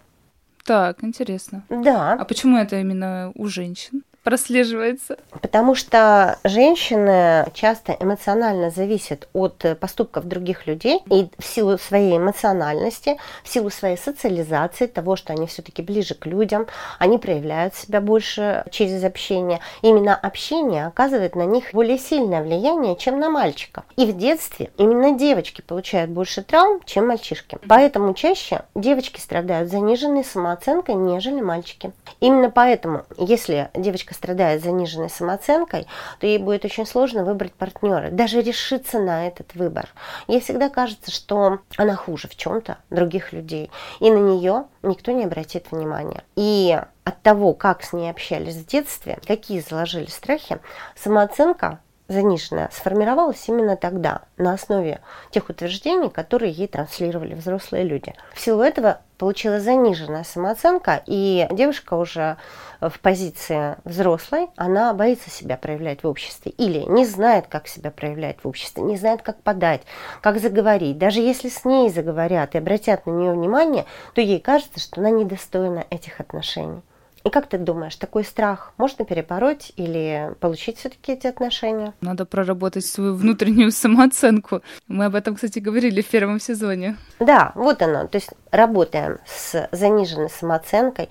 Так, 0.65 1.03
интересно. 1.03 1.65
Да. 1.69 2.13
А 2.13 2.25
почему 2.25 2.57
это 2.57 2.81
именно 2.81 3.33
у 3.35 3.47
женщин? 3.47 4.03
Прослеживается? 4.23 5.19
Потому 5.41 5.75
что 5.75 6.39
женщины 6.45 7.47
часто 7.55 7.97
эмоционально 7.99 8.71
зависят 8.71 9.29
от 9.33 9.65
поступков 9.81 10.27
других 10.27 10.67
людей, 10.67 11.01
и 11.11 11.29
в 11.39 11.45
силу 11.45 11.79
своей 11.79 12.19
эмоциональности, 12.19 13.19
в 13.43 13.49
силу 13.49 13.71
своей 13.71 13.97
социализации, 13.97 14.87
того, 14.87 15.17
что 15.17 15.33
они 15.33 15.47
все-таки 15.47 15.83
ближе 15.83 16.15
к 16.15 16.27
людям, 16.27 16.67
они 16.99 17.19
проявляют 17.19 17.75
себя 17.75 18.01
больше 18.01 18.65
через 18.71 19.03
общение. 19.05 19.61
Именно 19.83 20.15
общение 20.15 20.87
оказывает 20.87 21.35
на 21.35 21.45
них 21.45 21.73
более 21.73 21.99
сильное 21.99 22.43
влияние, 22.43 22.97
чем 22.97 23.19
на 23.19 23.31
мальчиков. 23.31 23.85
И 23.97 24.05
в 24.05 24.17
детстве 24.17 24.71
именно 24.77 25.19
девочки 25.19 25.63
получают 25.63 26.11
больше 26.11 26.43
травм, 26.43 26.81
чем 26.85 27.09
мальчишки. 27.09 27.59
Поэтому 27.69 28.15
чаще 28.15 28.63
девочки 28.75 29.21
страдают 29.21 29.71
заниженной 29.71 30.25
самооценкой, 30.25 30.95
нежели 30.95 31.41
мальчики. 31.41 31.93
Именно 32.21 32.51
поэтому, 32.51 33.05
если 33.17 33.71
девочка 33.75 34.10
девочка 34.11 34.15
страдает 34.15 34.63
заниженной 34.63 35.11
самооценкой, 35.11 35.87
то 36.19 36.27
ей 36.27 36.39
будет 36.39 36.65
очень 36.65 36.87
сложно 36.87 37.25
выбрать 37.25 37.53
партнера, 37.53 38.11
даже 38.11 38.43
решиться 38.43 38.99
на 38.99 39.27
этот 39.27 39.55
выбор. 39.55 39.89
Ей 40.29 40.41
всегда 40.41 40.69
кажется, 40.69 41.11
что 41.11 41.61
она 41.77 41.97
хуже 41.97 42.29
в 42.29 42.37
чем-то 42.37 42.79
других 42.91 43.33
людей, 43.33 43.71
и 44.01 44.11
на 44.11 44.19
нее 44.19 44.65
никто 44.83 45.13
не 45.13 45.25
обратит 45.25 45.71
внимания. 45.71 46.23
И 46.37 46.79
от 47.05 47.23
того, 47.23 47.55
как 47.55 47.83
с 47.83 47.93
ней 47.93 48.11
общались 48.11 48.57
в 48.57 48.67
детстве, 48.67 49.19
какие 49.27 49.61
заложили 49.61 50.07
страхи, 50.07 50.59
самооценка 50.97 51.79
заниженная 52.09 52.71
сформировалась 52.73 53.49
именно 53.49 53.77
тогда, 53.77 54.23
на 54.37 54.53
основе 54.53 55.01
тех 55.31 55.49
утверждений, 55.49 56.11
которые 56.11 56.51
ей 56.51 56.67
транслировали 56.67 57.35
взрослые 57.35 57.85
люди. 57.85 58.15
В 58.35 58.41
силу 58.41 58.63
этого 58.63 59.01
получилась 59.21 59.65
заниженная 59.65 60.25
самооценка, 60.25 61.03
и 61.07 61.47
девушка 61.51 61.93
уже 61.93 62.39
в 62.81 62.99
позиции 63.01 63.77
взрослой, 63.85 64.49
она 64.57 64.95
боится 64.95 65.29
себя 65.29 65.59
проявлять 65.59 66.03
в 66.03 66.09
обществе 66.09 66.53
или 66.53 66.79
не 66.89 67.05
знает, 67.05 67.47
как 67.47 67.69
себя 67.69 67.91
проявлять 67.91 68.39
в 68.43 68.49
обществе, 68.49 68.83
не 68.83 68.97
знает, 68.97 69.21
как 69.21 69.43
подать, 69.43 69.83
как 70.23 70.41
заговорить. 70.41 70.97
Даже 70.97 71.21
если 71.21 71.51
с 71.51 71.67
ней 71.67 71.91
заговорят 71.91 72.55
и 72.55 72.59
обратят 72.59 73.05
на 73.05 73.11
нее 73.11 73.33
внимание, 73.33 73.85
то 74.15 74.23
ей 74.23 74.41
кажется, 74.41 74.81
что 74.81 75.03
она 75.03 75.11
недостойна 75.11 75.85
этих 75.91 76.19
отношений. 76.21 76.81
И 77.25 77.31
как 77.31 77.49
ты 77.49 77.59
думаешь, 77.59 77.97
такой 77.97 78.25
страх 78.25 78.73
можно 78.79 79.05
перебороть 79.05 79.73
или 79.77 80.35
получить 80.41 80.79
все-таки 80.79 81.13
эти 81.13 81.27
отношения? 81.27 81.93
Надо 82.01 82.25
проработать 82.25 82.87
свою 82.87 83.15
внутреннюю 83.15 83.73
самооценку. 83.73 84.63
Мы 84.89 85.05
об 85.07 85.15
этом, 85.15 85.35
кстати, 85.35 85.59
говорили 85.59 86.01
в 86.01 86.09
первом 86.09 86.41
сезоне. 86.41 86.97
Да, 87.19 87.53
вот 87.55 87.83
оно. 87.83 88.07
То 88.07 88.17
есть 88.17 88.31
работаем 88.51 89.19
с 89.27 89.69
заниженной 89.73 90.31
самооценкой. 90.31 91.09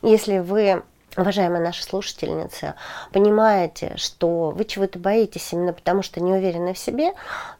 Если 0.00 0.38
вы 0.38 0.82
уважаемая 1.16 1.60
наша 1.60 1.82
слушательница, 1.82 2.74
понимаете, 3.12 3.92
что 3.96 4.50
вы 4.50 4.64
чего-то 4.64 4.98
боитесь 4.98 5.52
именно 5.52 5.72
потому, 5.72 6.02
что 6.02 6.20
не 6.20 6.32
уверены 6.32 6.72
в 6.74 6.78
себе, 6.78 7.12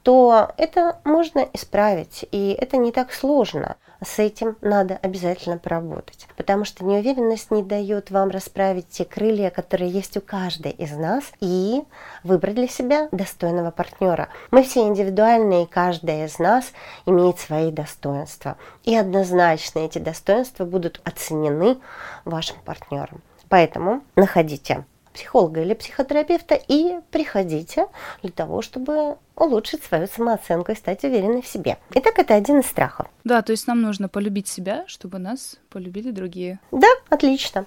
то 0.03 0.53
это 0.57 0.99
можно 1.05 1.47
исправить, 1.53 2.25
и 2.33 2.57
это 2.59 2.77
не 2.77 2.93
так 2.93 3.13
сложно. 3.13 3.77
С 4.05 4.19
этим 4.19 4.57
надо 4.63 4.97
обязательно 4.97 5.59
поработать, 5.59 6.27
потому 6.37 6.65
что 6.65 6.85
неуверенность 6.85 7.53
не 7.53 7.63
дает 7.63 8.11
вам 8.11 8.31
расправить 8.31 8.89
те 8.89 9.05
крылья, 9.05 9.51
которые 9.51 9.91
есть 9.91 10.17
у 10.17 10.21
каждой 10.21 10.73
из 10.73 10.91
нас, 10.93 11.25
и 11.41 11.85
выбрать 12.25 12.57
для 12.57 12.67
себя 12.67 13.09
достойного 13.13 13.71
партнера. 13.71 14.29
Мы 14.51 14.65
все 14.65 14.81
индивидуальны, 14.81 15.63
и 15.63 15.67
каждая 15.67 16.27
из 16.27 16.41
нас 16.41 16.73
имеет 17.07 17.39
свои 17.39 17.71
достоинства. 17.71 18.57
И 18.83 18.97
однозначно 18.97 19.79
эти 19.81 19.99
достоинства 19.99 20.65
будут 20.65 21.01
оценены 21.05 21.79
вашим 22.25 22.57
партнером. 22.65 23.23
Поэтому 23.49 24.03
находите 24.17 24.85
психолога 25.13 25.63
или 25.63 25.75
психотерапевта 25.75 26.59
и 26.69 27.01
приходите 27.11 27.87
для 28.23 28.33
того, 28.33 28.63
чтобы 28.63 29.17
улучшить 29.37 29.83
свою 29.85 30.07
самооценку 30.07 30.73
и 30.73 30.77
стать 30.77 31.05
уверенной 31.05 31.43
в 31.43 31.47
себе. 31.47 31.79
Итак, 31.95 32.19
это 32.19 32.35
один 32.35 32.61
из 32.61 32.67
страхов. 32.67 33.07
Да, 33.25 33.43
то 33.43 33.53
есть 33.53 33.67
нам 33.67 33.83
нужно 33.83 34.09
полюбить 34.09 34.49
себя, 34.49 34.85
чтобы 34.87 35.19
нас 35.19 35.57
полюбили 35.71 36.11
другие. 36.11 36.61
Да, 36.71 36.89
отлично. 37.09 37.67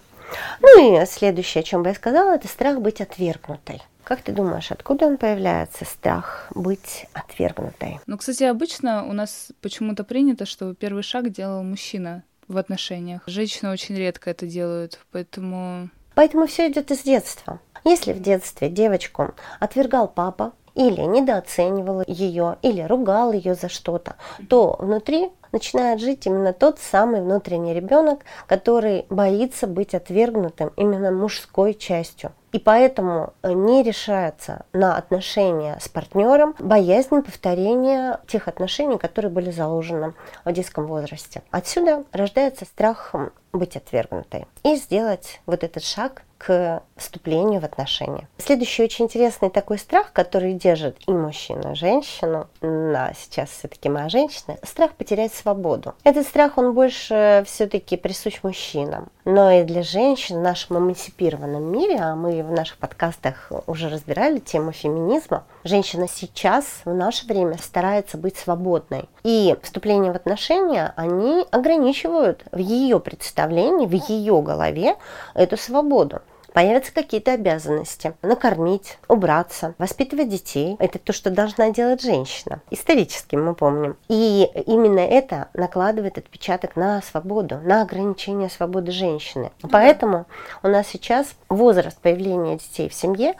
Ну 0.61 1.01
и 1.01 1.05
следующее, 1.05 1.61
о 1.61 1.63
чем 1.63 1.83
бы 1.83 1.89
я 1.89 1.95
сказала, 1.95 2.35
это 2.35 2.47
страх 2.47 2.81
быть 2.81 3.01
отвергнутой. 3.01 3.81
Как 4.03 4.21
ты 4.21 4.31
думаешь, 4.31 4.71
откуда 4.71 5.07
он 5.07 5.17
появляется, 5.17 5.83
страх 5.83 6.47
быть 6.53 7.07
отвергнутой? 7.13 7.99
Ну, 8.05 8.17
кстати, 8.17 8.43
обычно 8.43 9.03
у 9.03 9.13
нас 9.13 9.51
почему-то 9.61 10.03
принято, 10.03 10.45
что 10.45 10.75
первый 10.75 11.01
шаг 11.01 11.31
делал 11.31 11.63
мужчина 11.63 12.23
в 12.47 12.57
отношениях. 12.57 13.23
Женщины 13.25 13.71
очень 13.71 13.95
редко 13.95 14.29
это 14.29 14.45
делают, 14.45 14.99
поэтому... 15.11 15.89
Поэтому 16.15 16.47
все 16.47 16.69
идет 16.69 16.91
из 16.91 17.03
детства. 17.03 17.59
Если 17.83 18.13
в 18.13 18.21
детстве 18.21 18.69
девочку 18.69 19.35
отвергал 19.59 20.07
папа, 20.07 20.53
или 20.75 21.01
недооценивал 21.01 22.03
ее, 22.05 22.57
или 22.61 22.81
ругал 22.81 23.31
ее 23.31 23.55
за 23.55 23.69
что-то, 23.69 24.15
то 24.49 24.75
внутри 24.79 25.29
начинает 25.51 26.01
жить 26.01 26.25
именно 26.25 26.51
тот 26.51 26.79
самый 26.79 27.21
внутренний 27.21 27.73
ребенок, 27.73 28.19
который 28.45 29.05
боится 29.09 29.67
быть 29.67 29.95
отвергнутым 29.95 30.73
именно 30.75 31.11
мужской 31.11 31.73
частью. 31.73 32.33
И 32.55 32.57
поэтому 32.57 33.33
не 33.43 33.83
решается 33.83 34.65
на 34.71 34.95
отношения 34.95 35.77
с 35.81 35.89
партнером 35.89 36.55
боязнь 36.57 37.21
повторения 37.21 38.21
тех 38.27 38.47
отношений, 38.47 38.97
которые 38.97 39.29
были 39.29 39.51
заложены 39.51 40.13
в 40.45 40.53
детском 40.53 40.87
возрасте. 40.87 41.41
Отсюда 41.51 42.05
рождается 42.13 42.63
страх 42.63 43.13
быть 43.51 43.75
отвергнутой 43.75 44.45
и 44.63 44.75
сделать 44.75 45.41
вот 45.45 45.65
этот 45.65 45.83
шаг 45.83 46.21
к 46.37 46.83
вступлению 46.95 47.61
в 47.61 47.65
отношения. 47.65 48.27
Следующий 48.37 48.83
очень 48.83 49.05
интересный 49.05 49.49
такой 49.49 49.77
страх, 49.77 50.11
который 50.13 50.53
держит 50.53 50.97
и 51.07 51.11
мужчину, 51.11 51.71
и 51.71 51.75
женщину, 51.75 52.47
на 52.61 53.13
сейчас 53.13 53.49
все-таки 53.49 53.89
моя 53.89 54.09
женщина, 54.09 54.57
страх 54.63 54.93
потерять 54.93 55.33
свободу. 55.33 55.95
Этот 56.03 56.27
страх, 56.27 56.57
он 56.57 56.73
больше 56.73 57.43
все-таки 57.45 57.97
присущ 57.97 58.43
мужчинам. 58.43 59.09
Но 59.25 59.49
и 59.49 59.63
для 59.63 59.81
женщин 59.81 60.37
в 60.37 60.41
нашем 60.41 60.77
эмансипированном 60.77 61.63
мире, 61.63 61.97
а 61.99 62.15
мы 62.15 62.43
в 62.43 62.51
наших 62.51 62.77
подкастах 62.77 63.51
уже 63.65 63.89
разбирали 63.89 64.37
тему 64.37 64.71
феминизма, 64.71 65.45
женщина 65.63 66.07
сейчас, 66.07 66.65
в 66.85 66.93
наше 66.93 67.25
время, 67.25 67.57
старается 67.57 68.17
быть 68.17 68.37
свободной. 68.37 69.09
И 69.23 69.55
вступление 69.63 70.11
в 70.11 70.15
отношения, 70.15 70.93
они 70.95 71.43
ограничивают 71.51 72.43
в 72.51 72.59
ее 72.59 72.99
представлении, 72.99 73.87
в 73.87 73.93
ее 73.93 74.41
голове 74.43 74.95
эту 75.33 75.57
свободу 75.57 76.21
появятся 76.55 76.93
какие-то 76.93 77.33
обязанности. 77.33 78.13
Накормить, 78.21 78.97
убраться, 79.09 79.75
воспитывать 79.77 80.29
детей. 80.29 80.77
Это 80.79 80.99
то, 80.99 81.11
что 81.11 81.29
должна 81.29 81.71
делать 81.71 82.01
женщина. 82.01 82.61
Исторически 82.71 83.35
мы 83.35 83.53
помним. 83.55 83.97
И 84.07 84.49
именно 84.65 85.01
это 85.01 85.49
накладывает 85.53 86.17
отпечаток 86.17 86.77
на 86.77 87.01
свободу, 87.01 87.59
на 87.59 87.81
ограничение 87.81 88.49
свободы 88.49 88.93
женщины. 88.93 89.51
Поэтому 89.69 90.27
у 90.63 90.69
нас 90.69 90.87
сейчас 90.87 91.35
возраст 91.49 91.99
появления 91.99 92.55
детей 92.55 92.87
в 92.87 92.93
семье 92.93 93.33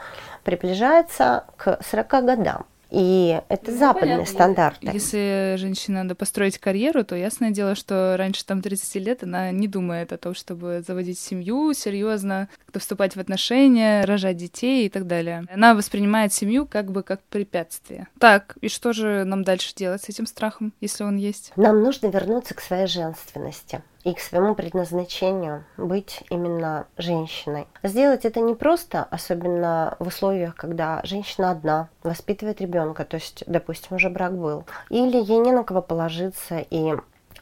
приближается 0.43 1.45
к 1.55 1.79
40 1.89 2.09
годам. 2.25 2.65
И 2.95 3.41
это 3.49 3.71
ну, 3.71 3.77
западные 3.77 4.15
понятно. 4.15 4.33
стандарты. 4.33 4.89
Если 4.93 5.55
женщине 5.57 6.03
надо 6.03 6.15
построить 6.15 6.57
карьеру, 6.57 7.03
то 7.03 7.13
ясное 7.15 7.51
дело, 7.51 7.75
что 7.75 8.15
раньше 8.17 8.45
там 8.45 8.61
30 8.61 8.95
лет 9.05 9.23
она 9.23 9.51
не 9.51 9.67
думает 9.67 10.13
о 10.13 10.17
том, 10.17 10.33
чтобы 10.33 10.81
заводить 10.87 11.19
семью 11.19 11.73
серьезно, 11.73 12.47
как-то 12.65 12.79
вступать 12.79 13.17
в 13.17 13.19
отношения, 13.19 14.05
рожать 14.05 14.37
детей 14.37 14.85
и 14.85 14.89
так 14.89 15.07
далее. 15.07 15.43
Она 15.51 15.75
воспринимает 15.75 16.31
семью 16.31 16.65
как 16.65 16.89
бы 16.89 17.03
как 17.03 17.21
препятствие. 17.23 18.07
Так, 18.17 18.57
и 18.61 18.69
что 18.69 18.93
же 18.93 19.25
нам 19.25 19.43
дальше 19.43 19.75
делать 19.75 20.01
с 20.01 20.07
этим 20.07 20.25
страхом, 20.25 20.71
если 20.79 21.03
он 21.03 21.17
есть? 21.17 21.51
Нам 21.57 21.83
нужно 21.83 22.07
вернуться 22.07 22.53
к 22.53 22.61
своей 22.61 22.87
женственности 22.87 23.81
и 24.05 24.13
к 24.13 24.19
своему 24.19 24.55
предназначению 24.55 25.65
быть 25.77 26.23
именно 26.29 26.85
женщиной. 26.95 27.67
Сделать 27.83 28.23
это 28.23 28.39
не 28.39 28.53
просто, 28.53 29.03
особенно 29.03 29.97
в 29.99 30.07
условиях, 30.07 30.55
когда 30.55 31.01
женщина 31.03 31.51
одна, 31.51 31.89
воспитывает 32.03 32.61
ребенка, 32.61 33.03
то 33.03 33.15
есть, 33.15 33.43
допустим, 33.47 33.95
уже 33.97 34.09
брак 34.09 34.37
был, 34.37 34.63
или 34.89 35.17
ей 35.17 35.39
не 35.39 35.51
на 35.51 35.63
кого 35.63 35.81
положиться, 35.81 36.59
и 36.59 36.93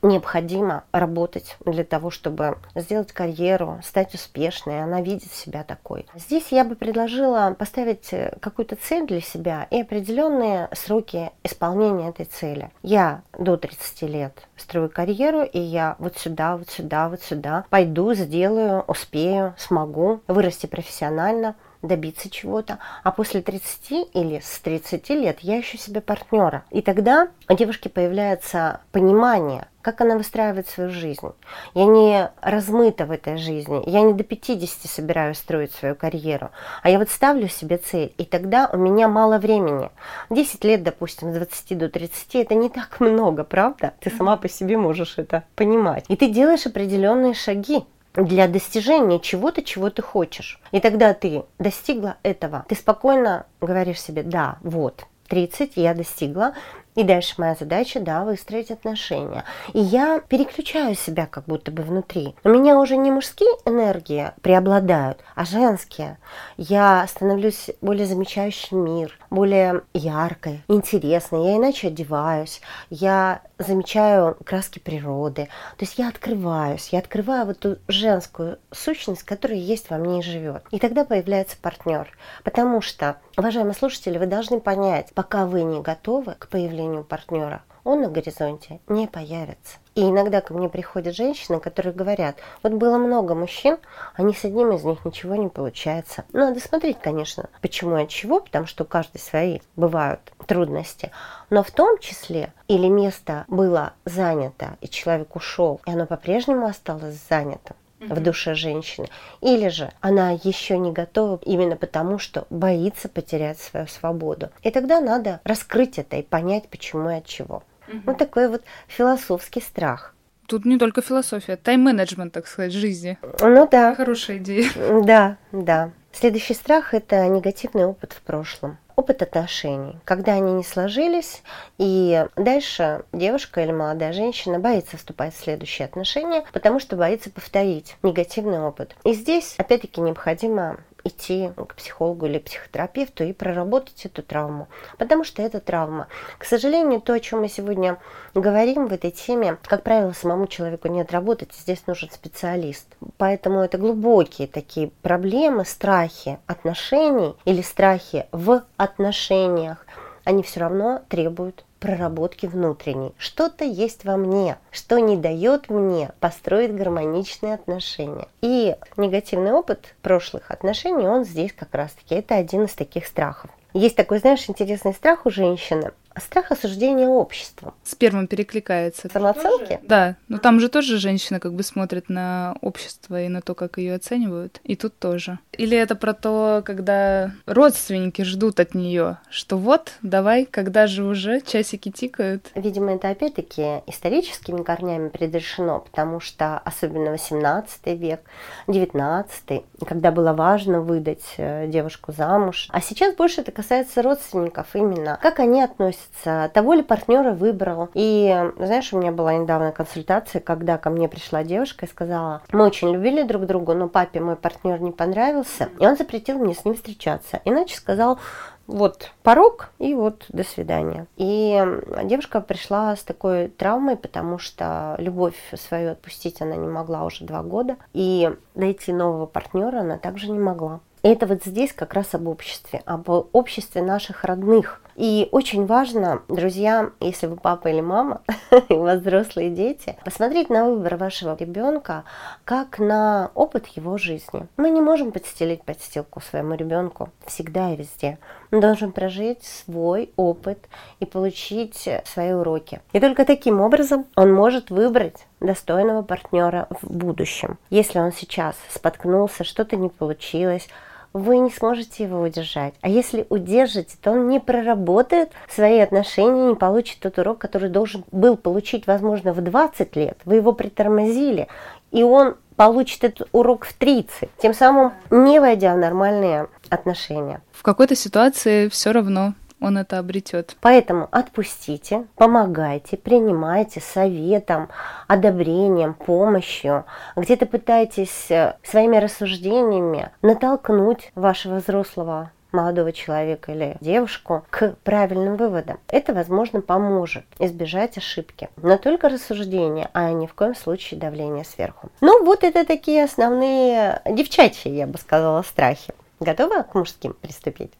необходимо 0.03 0.83
работать 0.91 1.57
для 1.65 1.83
того, 1.83 2.11
чтобы 2.11 2.57
сделать 2.75 3.11
карьеру, 3.11 3.79
стать 3.83 4.13
успешной, 4.13 4.83
она 4.83 5.01
видит 5.01 5.31
себя 5.31 5.63
такой. 5.63 6.05
Здесь 6.15 6.47
я 6.51 6.63
бы 6.63 6.75
предложила 6.75 7.55
поставить 7.57 8.13
какую-то 8.39 8.75
цель 8.75 9.07
для 9.07 9.21
себя 9.21 9.67
и 9.71 9.81
определенные 9.81 10.69
сроки 10.73 11.31
исполнения 11.43 12.09
этой 12.09 12.25
цели. 12.25 12.69
Я 12.83 13.21
до 13.37 13.57
30 13.57 14.01
лет 14.03 14.47
строю 14.57 14.89
карьеру, 14.89 15.43
и 15.43 15.59
я 15.59 15.95
вот 15.99 16.17
сюда, 16.17 16.57
вот 16.57 16.69
сюда, 16.69 17.09
вот 17.09 17.21
сюда 17.21 17.65
пойду, 17.69 18.13
сделаю, 18.13 18.83
успею, 18.87 19.55
смогу 19.57 20.21
вырасти 20.27 20.65
профессионально, 20.65 21.55
добиться 21.83 22.29
чего-то, 22.29 22.79
а 23.03 23.11
после 23.11 23.41
30 23.41 24.09
или 24.13 24.39
с 24.39 24.59
30 24.59 25.09
лет 25.09 25.39
я 25.41 25.59
ищу 25.59 25.77
себе 25.77 26.01
партнера. 26.01 26.63
И 26.71 26.81
тогда 26.81 27.27
у 27.49 27.53
девушки 27.53 27.89
появляется 27.89 28.79
понимание, 28.91 29.67
как 29.81 29.99
она 30.01 30.15
выстраивает 30.15 30.67
свою 30.67 30.89
жизнь. 30.89 31.31
Я 31.73 31.85
не 31.85 32.31
размыта 32.41 33.05
в 33.05 33.11
этой 33.11 33.37
жизни, 33.37 33.83
я 33.85 34.01
не 34.01 34.13
до 34.13 34.23
50 34.23 34.89
собираюсь 34.89 35.37
строить 35.37 35.73
свою 35.73 35.93
карьеру, 35.93 36.51
а 36.81 36.89
я 36.89 36.97
вот 36.97 37.09
ставлю 37.09 37.49
себе 37.49 37.77
цель, 37.77 38.13
и 38.17 38.23
тогда 38.23 38.69
у 38.71 38.77
меня 38.77 39.07
мало 39.07 39.37
времени. 39.37 39.91
10 40.29 40.63
лет, 40.63 40.83
допустим, 40.83 41.31
с 41.31 41.35
20 41.35 41.77
до 41.77 41.89
30, 41.89 42.35
это 42.35 42.55
не 42.55 42.69
так 42.69 42.99
много, 42.99 43.43
правда? 43.43 43.93
Ты 43.99 44.09
сама 44.09 44.37
по 44.37 44.47
себе 44.47 44.77
можешь 44.77 45.17
это 45.17 45.43
понимать. 45.55 46.05
И 46.07 46.15
ты 46.15 46.29
делаешь 46.29 46.65
определенные 46.65 47.33
шаги 47.33 47.85
для 48.15 48.47
достижения 48.47 49.19
чего-то, 49.19 49.61
чего 49.63 49.89
ты 49.89 50.01
хочешь. 50.01 50.59
И 50.71 50.79
тогда 50.79 51.13
ты 51.13 51.43
достигла 51.59 52.17
этого, 52.23 52.65
ты 52.67 52.75
спокойно 52.75 53.45
говоришь 53.61 54.01
себе, 54.01 54.23
да, 54.23 54.57
вот, 54.61 55.05
30 55.29 55.73
я 55.77 55.93
достигла, 55.93 56.53
и 56.95 57.03
дальше 57.03 57.35
моя 57.37 57.55
задача, 57.55 57.99
да, 57.99 58.23
выстроить 58.23 58.71
отношения. 58.71 59.43
И 59.73 59.79
я 59.79 60.19
переключаю 60.19 60.95
себя 60.95 61.25
как 61.25 61.45
будто 61.45 61.71
бы 61.71 61.83
внутри. 61.83 62.35
У 62.43 62.49
меня 62.49 62.77
уже 62.77 62.97
не 62.97 63.11
мужские 63.11 63.49
энергии 63.65 64.31
преобладают, 64.41 65.19
а 65.35 65.45
женские. 65.45 66.17
Я 66.57 67.05
становлюсь 67.07 67.71
более 67.81 68.05
замечающий 68.05 68.77
мир, 68.77 69.17
более 69.29 69.81
яркой, 69.93 70.63
интересной. 70.67 71.45
Я 71.47 71.57
иначе 71.57 71.87
одеваюсь. 71.87 72.61
Я 72.89 73.41
замечаю 73.57 74.37
краски 74.43 74.79
природы. 74.79 75.47
То 75.77 75.85
есть 75.85 75.97
я 75.97 76.09
открываюсь, 76.09 76.89
я 76.89 76.99
открываю 76.99 77.45
вот 77.45 77.65
эту 77.65 77.79
женскую 77.87 78.59
сущность, 78.71 79.23
которая 79.23 79.57
есть 79.57 79.89
во 79.89 79.97
мне 79.97 80.19
и 80.19 80.23
живет. 80.23 80.63
И 80.71 80.79
тогда 80.79 81.05
появляется 81.05 81.57
партнер. 81.61 82.09
Потому 82.43 82.81
что, 82.81 83.17
уважаемые 83.37 83.73
слушатели, 83.73 84.17
вы 84.17 84.25
должны 84.25 84.59
понять, 84.59 85.11
пока 85.13 85.45
вы 85.45 85.63
не 85.63 85.81
готовы 85.81 86.35
к 86.37 86.47
появлению 86.49 86.82
партнера, 87.03 87.63
он 87.83 88.01
на 88.01 88.09
горизонте 88.09 88.79
не 88.87 89.07
появится. 89.07 89.77
И 89.95 90.01
иногда 90.01 90.41
ко 90.41 90.53
мне 90.53 90.69
приходят 90.69 91.15
женщины, 91.15 91.59
которые 91.59 91.93
говорят, 91.93 92.37
вот 92.63 92.73
было 92.73 92.97
много 92.97 93.35
мужчин, 93.35 93.77
а 94.15 94.23
ни 94.23 94.33
с 94.33 94.43
одним 94.43 94.71
из 94.71 94.83
них 94.83 95.05
ничего 95.05 95.35
не 95.35 95.49
получается. 95.49 96.25
Надо 96.33 96.59
смотреть, 96.59 96.99
конечно, 96.99 97.49
почему 97.61 97.97
и 97.97 98.03
от 98.03 98.09
чего, 98.09 98.39
потому 98.39 98.65
что 98.65 98.83
у 98.83 98.87
каждой 98.87 99.19
свои 99.19 99.59
бывают 99.75 100.33
трудности. 100.47 101.11
Но 101.49 101.61
в 101.63 101.71
том 101.71 101.99
числе, 101.99 102.53
или 102.67 102.87
место 102.87 103.45
было 103.47 103.93
занято, 104.05 104.77
и 104.81 104.89
человек 104.89 105.35
ушел, 105.35 105.79
и 105.85 105.91
оно 105.91 106.05
по-прежнему 106.05 106.65
осталось 106.65 107.19
занято, 107.29 107.75
в 108.09 108.19
душе 108.21 108.55
женщины. 108.55 109.07
Или 109.41 109.69
же 109.69 109.91
она 110.01 110.31
еще 110.31 110.77
не 110.77 110.91
готова 110.91 111.39
именно 111.43 111.75
потому, 111.75 112.19
что 112.19 112.45
боится 112.49 113.09
потерять 113.09 113.59
свою 113.59 113.87
свободу. 113.87 114.49
И 114.61 114.71
тогда 114.71 115.01
надо 115.01 115.39
раскрыть 115.43 115.97
это 115.97 116.17
и 116.17 116.23
понять, 116.23 116.69
почему 116.69 117.09
и 117.09 117.15
от 117.15 117.25
чего. 117.25 117.63
Угу. 117.87 117.97
Вот 118.05 118.17
такой 118.17 118.47
вот 118.49 118.63
философский 118.87 119.61
страх. 119.61 120.13
Тут 120.47 120.65
не 120.65 120.77
только 120.77 121.01
философия, 121.01 121.55
тайм-менеджмент, 121.55 122.33
так 122.33 122.47
сказать, 122.47 122.73
жизни. 122.73 123.17
Ну 123.39 123.67
да. 123.71 123.95
Хорошая 123.95 124.37
идея. 124.37 124.69
Да, 125.03 125.37
да. 125.51 125.91
Следующий 126.11 126.53
страх– 126.53 126.93
это 126.95 127.27
негативный 127.27 127.85
опыт 127.85 128.13
в 128.13 128.21
прошлом. 128.21 128.77
Опыт 128.95 129.21
отношений, 129.21 129.97
когда 130.05 130.33
они 130.33 130.53
не 130.53 130.63
сложились, 130.63 131.41
и 131.77 132.25
дальше 132.35 133.03
девушка 133.11 133.63
или 133.63 133.71
молодая 133.71 134.13
женщина 134.13 134.59
боится 134.59 134.97
вступать 134.97 135.33
в 135.33 135.43
следующие 135.43 135.85
отношения, 135.85 136.43
потому 136.53 136.79
что 136.79 136.95
боится 136.95 137.31
повторить 137.31 137.95
негативный 138.03 138.59
опыт. 138.59 138.95
И 139.03 139.13
здесь, 139.13 139.55
опять-таки, 139.57 139.99
необходимо 139.99 140.77
идти 141.03 141.51
к 141.55 141.75
психологу 141.75 142.25
или 142.25 142.39
психотерапевту 142.39 143.23
и 143.23 143.33
проработать 143.33 144.05
эту 144.05 144.23
травму. 144.23 144.67
Потому 144.97 145.23
что 145.23 145.41
это 145.41 145.59
травма. 145.59 146.07
К 146.37 146.45
сожалению, 146.45 147.01
то, 147.01 147.13
о 147.13 147.19
чем 147.19 147.41
мы 147.41 147.49
сегодня 147.49 147.97
говорим 148.33 148.87
в 148.87 148.93
этой 148.93 149.11
теме, 149.11 149.57
как 149.63 149.83
правило, 149.83 150.11
самому 150.11 150.47
человеку 150.47 150.87
не 150.87 151.01
отработать, 151.01 151.53
здесь 151.53 151.85
нужен 151.87 152.09
специалист. 152.11 152.87
Поэтому 153.17 153.59
это 153.59 153.77
глубокие 153.77 154.47
такие 154.47 154.89
проблемы, 155.01 155.65
страхи 155.65 156.39
отношений 156.47 157.35
или 157.45 157.61
страхи 157.61 158.27
в 158.31 158.63
отношениях, 158.77 159.85
они 160.23 160.43
все 160.43 160.61
равно 160.61 161.01
требуют 161.09 161.65
проработки 161.83 162.45
внутренней. 162.45 163.13
Что-то 163.17 163.65
есть 163.65 164.05
во 164.05 164.15
мне, 164.15 164.57
что 164.71 164.99
не 164.99 165.17
дает 165.17 165.69
мне 165.69 166.13
построить 166.21 166.73
гармоничные 166.73 167.55
отношения. 167.55 168.29
И 168.41 168.77
негативный 168.95 169.51
опыт 169.51 169.93
прошлых 170.01 170.49
отношений, 170.49 171.09
он 171.09 171.25
здесь 171.25 171.51
как 171.51 171.75
раз-таки, 171.75 172.15
это 172.15 172.35
один 172.35 172.63
из 172.63 172.73
таких 172.73 173.05
страхов. 173.05 173.51
Есть 173.73 173.97
такой, 173.97 174.19
знаешь, 174.19 174.47
интересный 174.47 174.93
страх 174.93 175.25
у 175.25 175.29
женщины– 175.29 175.91
Страх 176.17 176.51
осуждения 176.51 177.07
обществом. 177.07 177.73
С 177.83 177.95
первым 177.95 178.27
перекликается. 178.27 179.09
Самооценки? 179.11 179.79
Да, 179.83 180.15
но 180.27 180.37
там 180.37 180.59
же 180.59 180.69
тоже 180.69 180.97
женщина 180.97 181.39
как 181.39 181.53
бы 181.53 181.63
смотрит 181.63 182.09
на 182.09 182.55
общество 182.61 183.21
и 183.21 183.27
на 183.27 183.41
то, 183.41 183.55
как 183.55 183.77
ее 183.77 183.95
оценивают. 183.95 184.59
И 184.63 184.75
тут 184.75 184.97
тоже. 184.97 185.39
Или 185.53 185.77
это 185.77 185.95
про 185.95 186.13
то, 186.13 186.61
когда 186.65 187.31
родственники 187.45 188.21
ждут 188.23 188.59
от 188.59 188.75
нее, 188.75 189.17
что 189.29 189.57
вот, 189.57 189.93
давай, 190.01 190.45
когда 190.45 190.87
же 190.87 191.03
уже 191.03 191.41
часики 191.41 191.91
тикают. 191.91 192.51
Видимо, 192.55 192.95
это 192.95 193.09
опять-таки 193.09 193.81
историческими 193.87 194.63
корнями 194.63 195.09
предрешено, 195.09 195.79
потому 195.79 196.19
что 196.19 196.57
особенно 196.59 197.11
18 197.11 197.85
век, 197.99 198.21
19 198.67 199.63
когда 199.85 200.11
было 200.11 200.33
важно 200.33 200.81
выдать 200.81 201.23
э, 201.37 201.67
девушку 201.67 202.11
замуж. 202.11 202.67
А 202.71 202.81
сейчас 202.81 203.15
больше 203.15 203.41
это 203.41 203.51
касается 203.51 204.01
родственников 204.01 204.75
именно. 204.75 205.19
Как 205.21 205.39
они 205.39 205.61
относятся 205.61 206.02
относится, 206.03 206.51
того 206.53 206.73
ли 206.73 206.83
партнера 206.83 207.31
выбрал. 207.31 207.89
И 207.93 208.51
знаешь, 208.57 208.93
у 208.93 208.99
меня 208.99 209.11
была 209.11 209.33
недавно 209.33 209.71
консультация, 209.71 210.41
когда 210.41 210.77
ко 210.77 210.89
мне 210.89 211.07
пришла 211.07 211.43
девушка 211.43 211.85
и 211.85 211.89
сказала, 211.89 212.41
мы 212.51 212.65
очень 212.65 212.91
любили 212.91 213.23
друг 213.23 213.45
друга, 213.45 213.73
но 213.73 213.87
папе 213.87 214.19
мой 214.19 214.35
партнер 214.35 214.79
не 214.81 214.91
понравился, 214.91 215.69
и 215.79 215.85
он 215.85 215.97
запретил 215.97 216.37
мне 216.39 216.53
с 216.53 216.65
ним 216.65 216.75
встречаться. 216.75 217.41
Иначе 217.45 217.75
сказал, 217.75 218.19
вот 218.65 219.11
порог 219.23 219.71
и 219.79 219.93
вот 219.93 220.25
до 220.29 220.43
свидания. 220.43 221.07
И 221.17 221.61
девушка 222.03 222.39
пришла 222.39 222.95
с 222.95 223.03
такой 223.03 223.49
травмой, 223.49 223.97
потому 223.97 224.39
что 224.39 224.95
любовь 224.99 225.35
свою 225.55 225.91
отпустить 225.91 226.41
она 226.41 226.55
не 226.55 226.67
могла 226.67 227.03
уже 227.03 227.25
два 227.25 227.43
года, 227.43 227.75
и 227.93 228.33
найти 228.55 228.93
нового 228.93 229.25
партнера 229.25 229.81
она 229.81 229.97
также 229.97 230.31
не 230.31 230.39
могла. 230.39 230.79
Это 231.03 231.27
вот 231.27 231.43
здесь 231.43 231.73
как 231.73 231.95
раз 231.95 232.15
об 232.15 232.29
обществе, 232.29 232.81
об 232.85 233.09
обществе 233.09 233.81
наших 233.81 234.23
родных, 234.23 234.81
и 234.95 235.27
очень 235.31 235.65
важно, 235.65 236.21
друзья, 236.29 236.91
если 237.01 237.27
вы 237.27 237.35
папа 237.35 237.67
или 237.67 237.81
мама, 237.81 238.21
и 238.69 238.73
у 238.73 238.83
вас 238.83 238.99
взрослые 238.99 239.49
дети, 239.49 239.97
посмотреть 240.05 240.49
на 240.49 240.63
выбор 240.65 240.95
вашего 240.95 241.35
ребенка 241.35 242.05
как 242.45 242.79
на 242.79 243.31
опыт 243.33 243.67
его 243.67 243.97
жизни. 243.97 244.47
Мы 244.55 244.69
не 244.69 244.79
можем 244.79 245.11
подстелить 245.11 245.63
подстилку 245.63 246.21
своему 246.21 246.53
ребенку 246.55 247.09
всегда 247.25 247.73
и 247.73 247.75
везде. 247.75 248.19
Он 248.51 248.61
должен 248.61 248.93
прожить 248.93 249.43
свой 249.43 250.11
опыт 250.15 250.59
и 251.01 251.05
получить 251.05 251.89
свои 252.05 252.31
уроки. 252.31 252.81
И 252.93 252.99
только 252.99 253.25
таким 253.25 253.59
образом 253.61 254.05
он 254.15 254.31
может 254.31 254.69
выбрать 254.69 255.25
достойного 255.41 256.03
партнера 256.03 256.67
в 256.69 256.95
будущем. 256.95 257.57
Если 257.69 257.99
он 257.99 258.13
сейчас 258.13 258.55
споткнулся, 258.69 259.43
что-то 259.43 259.75
не 259.75 259.89
получилось, 259.89 260.69
вы 261.13 261.37
не 261.37 261.51
сможете 261.51 262.03
его 262.03 262.21
удержать. 262.21 262.73
А 262.81 262.89
если 262.89 263.25
удержите, 263.29 263.95
то 264.01 264.11
он 264.11 264.27
не 264.27 264.39
проработает 264.39 265.31
свои 265.47 265.79
отношения, 265.79 266.49
не 266.49 266.55
получит 266.55 266.99
тот 266.99 267.17
урок, 267.19 267.37
который 267.37 267.69
должен 267.69 268.03
был 268.11 268.35
получить, 268.35 268.87
возможно, 268.87 269.33
в 269.33 269.41
20 269.41 269.95
лет. 269.95 270.17
Вы 270.25 270.35
его 270.35 270.53
притормозили, 270.53 271.47
и 271.91 272.03
он 272.03 272.35
получит 272.55 273.03
этот 273.03 273.27
урок 273.31 273.65
в 273.65 273.73
30, 273.73 274.29
тем 274.37 274.53
самым 274.53 274.93
не 275.09 275.39
войдя 275.39 275.73
в 275.73 275.77
нормальные 275.77 276.47
отношения. 276.69 277.41
В 277.51 277.63
какой-то 277.63 277.95
ситуации 277.95 278.67
все 278.69 278.91
равно 278.91 279.33
он 279.63 279.77
это 279.77 279.97
обретет. 279.97 280.57
Поэтому 280.59 281.07
отпустите, 281.11 282.05
помогайте, 282.15 282.97
принимайте 282.97 283.79
советом, 283.79 284.69
одобрением, 285.07 285.93
помощью. 285.93 286.85
Где-то 287.15 287.45
пытайтесь 287.45 288.29
э, 288.29 288.55
своими 288.61 288.97
рассуждениями 288.97 290.11
натолкнуть 290.21 291.11
вашего 291.15 291.55
взрослого 291.55 292.31
молодого 292.51 292.91
человека 292.91 293.51
или 293.51 293.77
девушку 293.79 294.45
к 294.49 294.75
правильным 294.83 295.37
выводам. 295.37 295.79
Это, 295.87 296.13
возможно, 296.13 296.61
поможет 296.61 297.25
избежать 297.39 297.97
ошибки. 297.97 298.49
Но 298.57 298.77
только 298.77 299.09
рассуждение, 299.09 299.89
а 299.93 300.11
ни 300.11 300.27
в 300.27 300.33
коем 300.33 300.55
случае 300.55 300.99
давление 300.99 301.45
сверху. 301.45 301.89
Ну, 302.01 302.23
вот 302.25 302.43
это 302.43 302.65
такие 302.65 303.05
основные 303.05 304.01
девчачьи, 304.05 304.71
я 304.71 304.87
бы 304.87 304.97
сказала, 304.97 305.41
страхи. 305.41 305.93
Готова 306.19 306.63
к 306.63 306.75
мужским 306.75 307.13
приступить? 307.13 307.71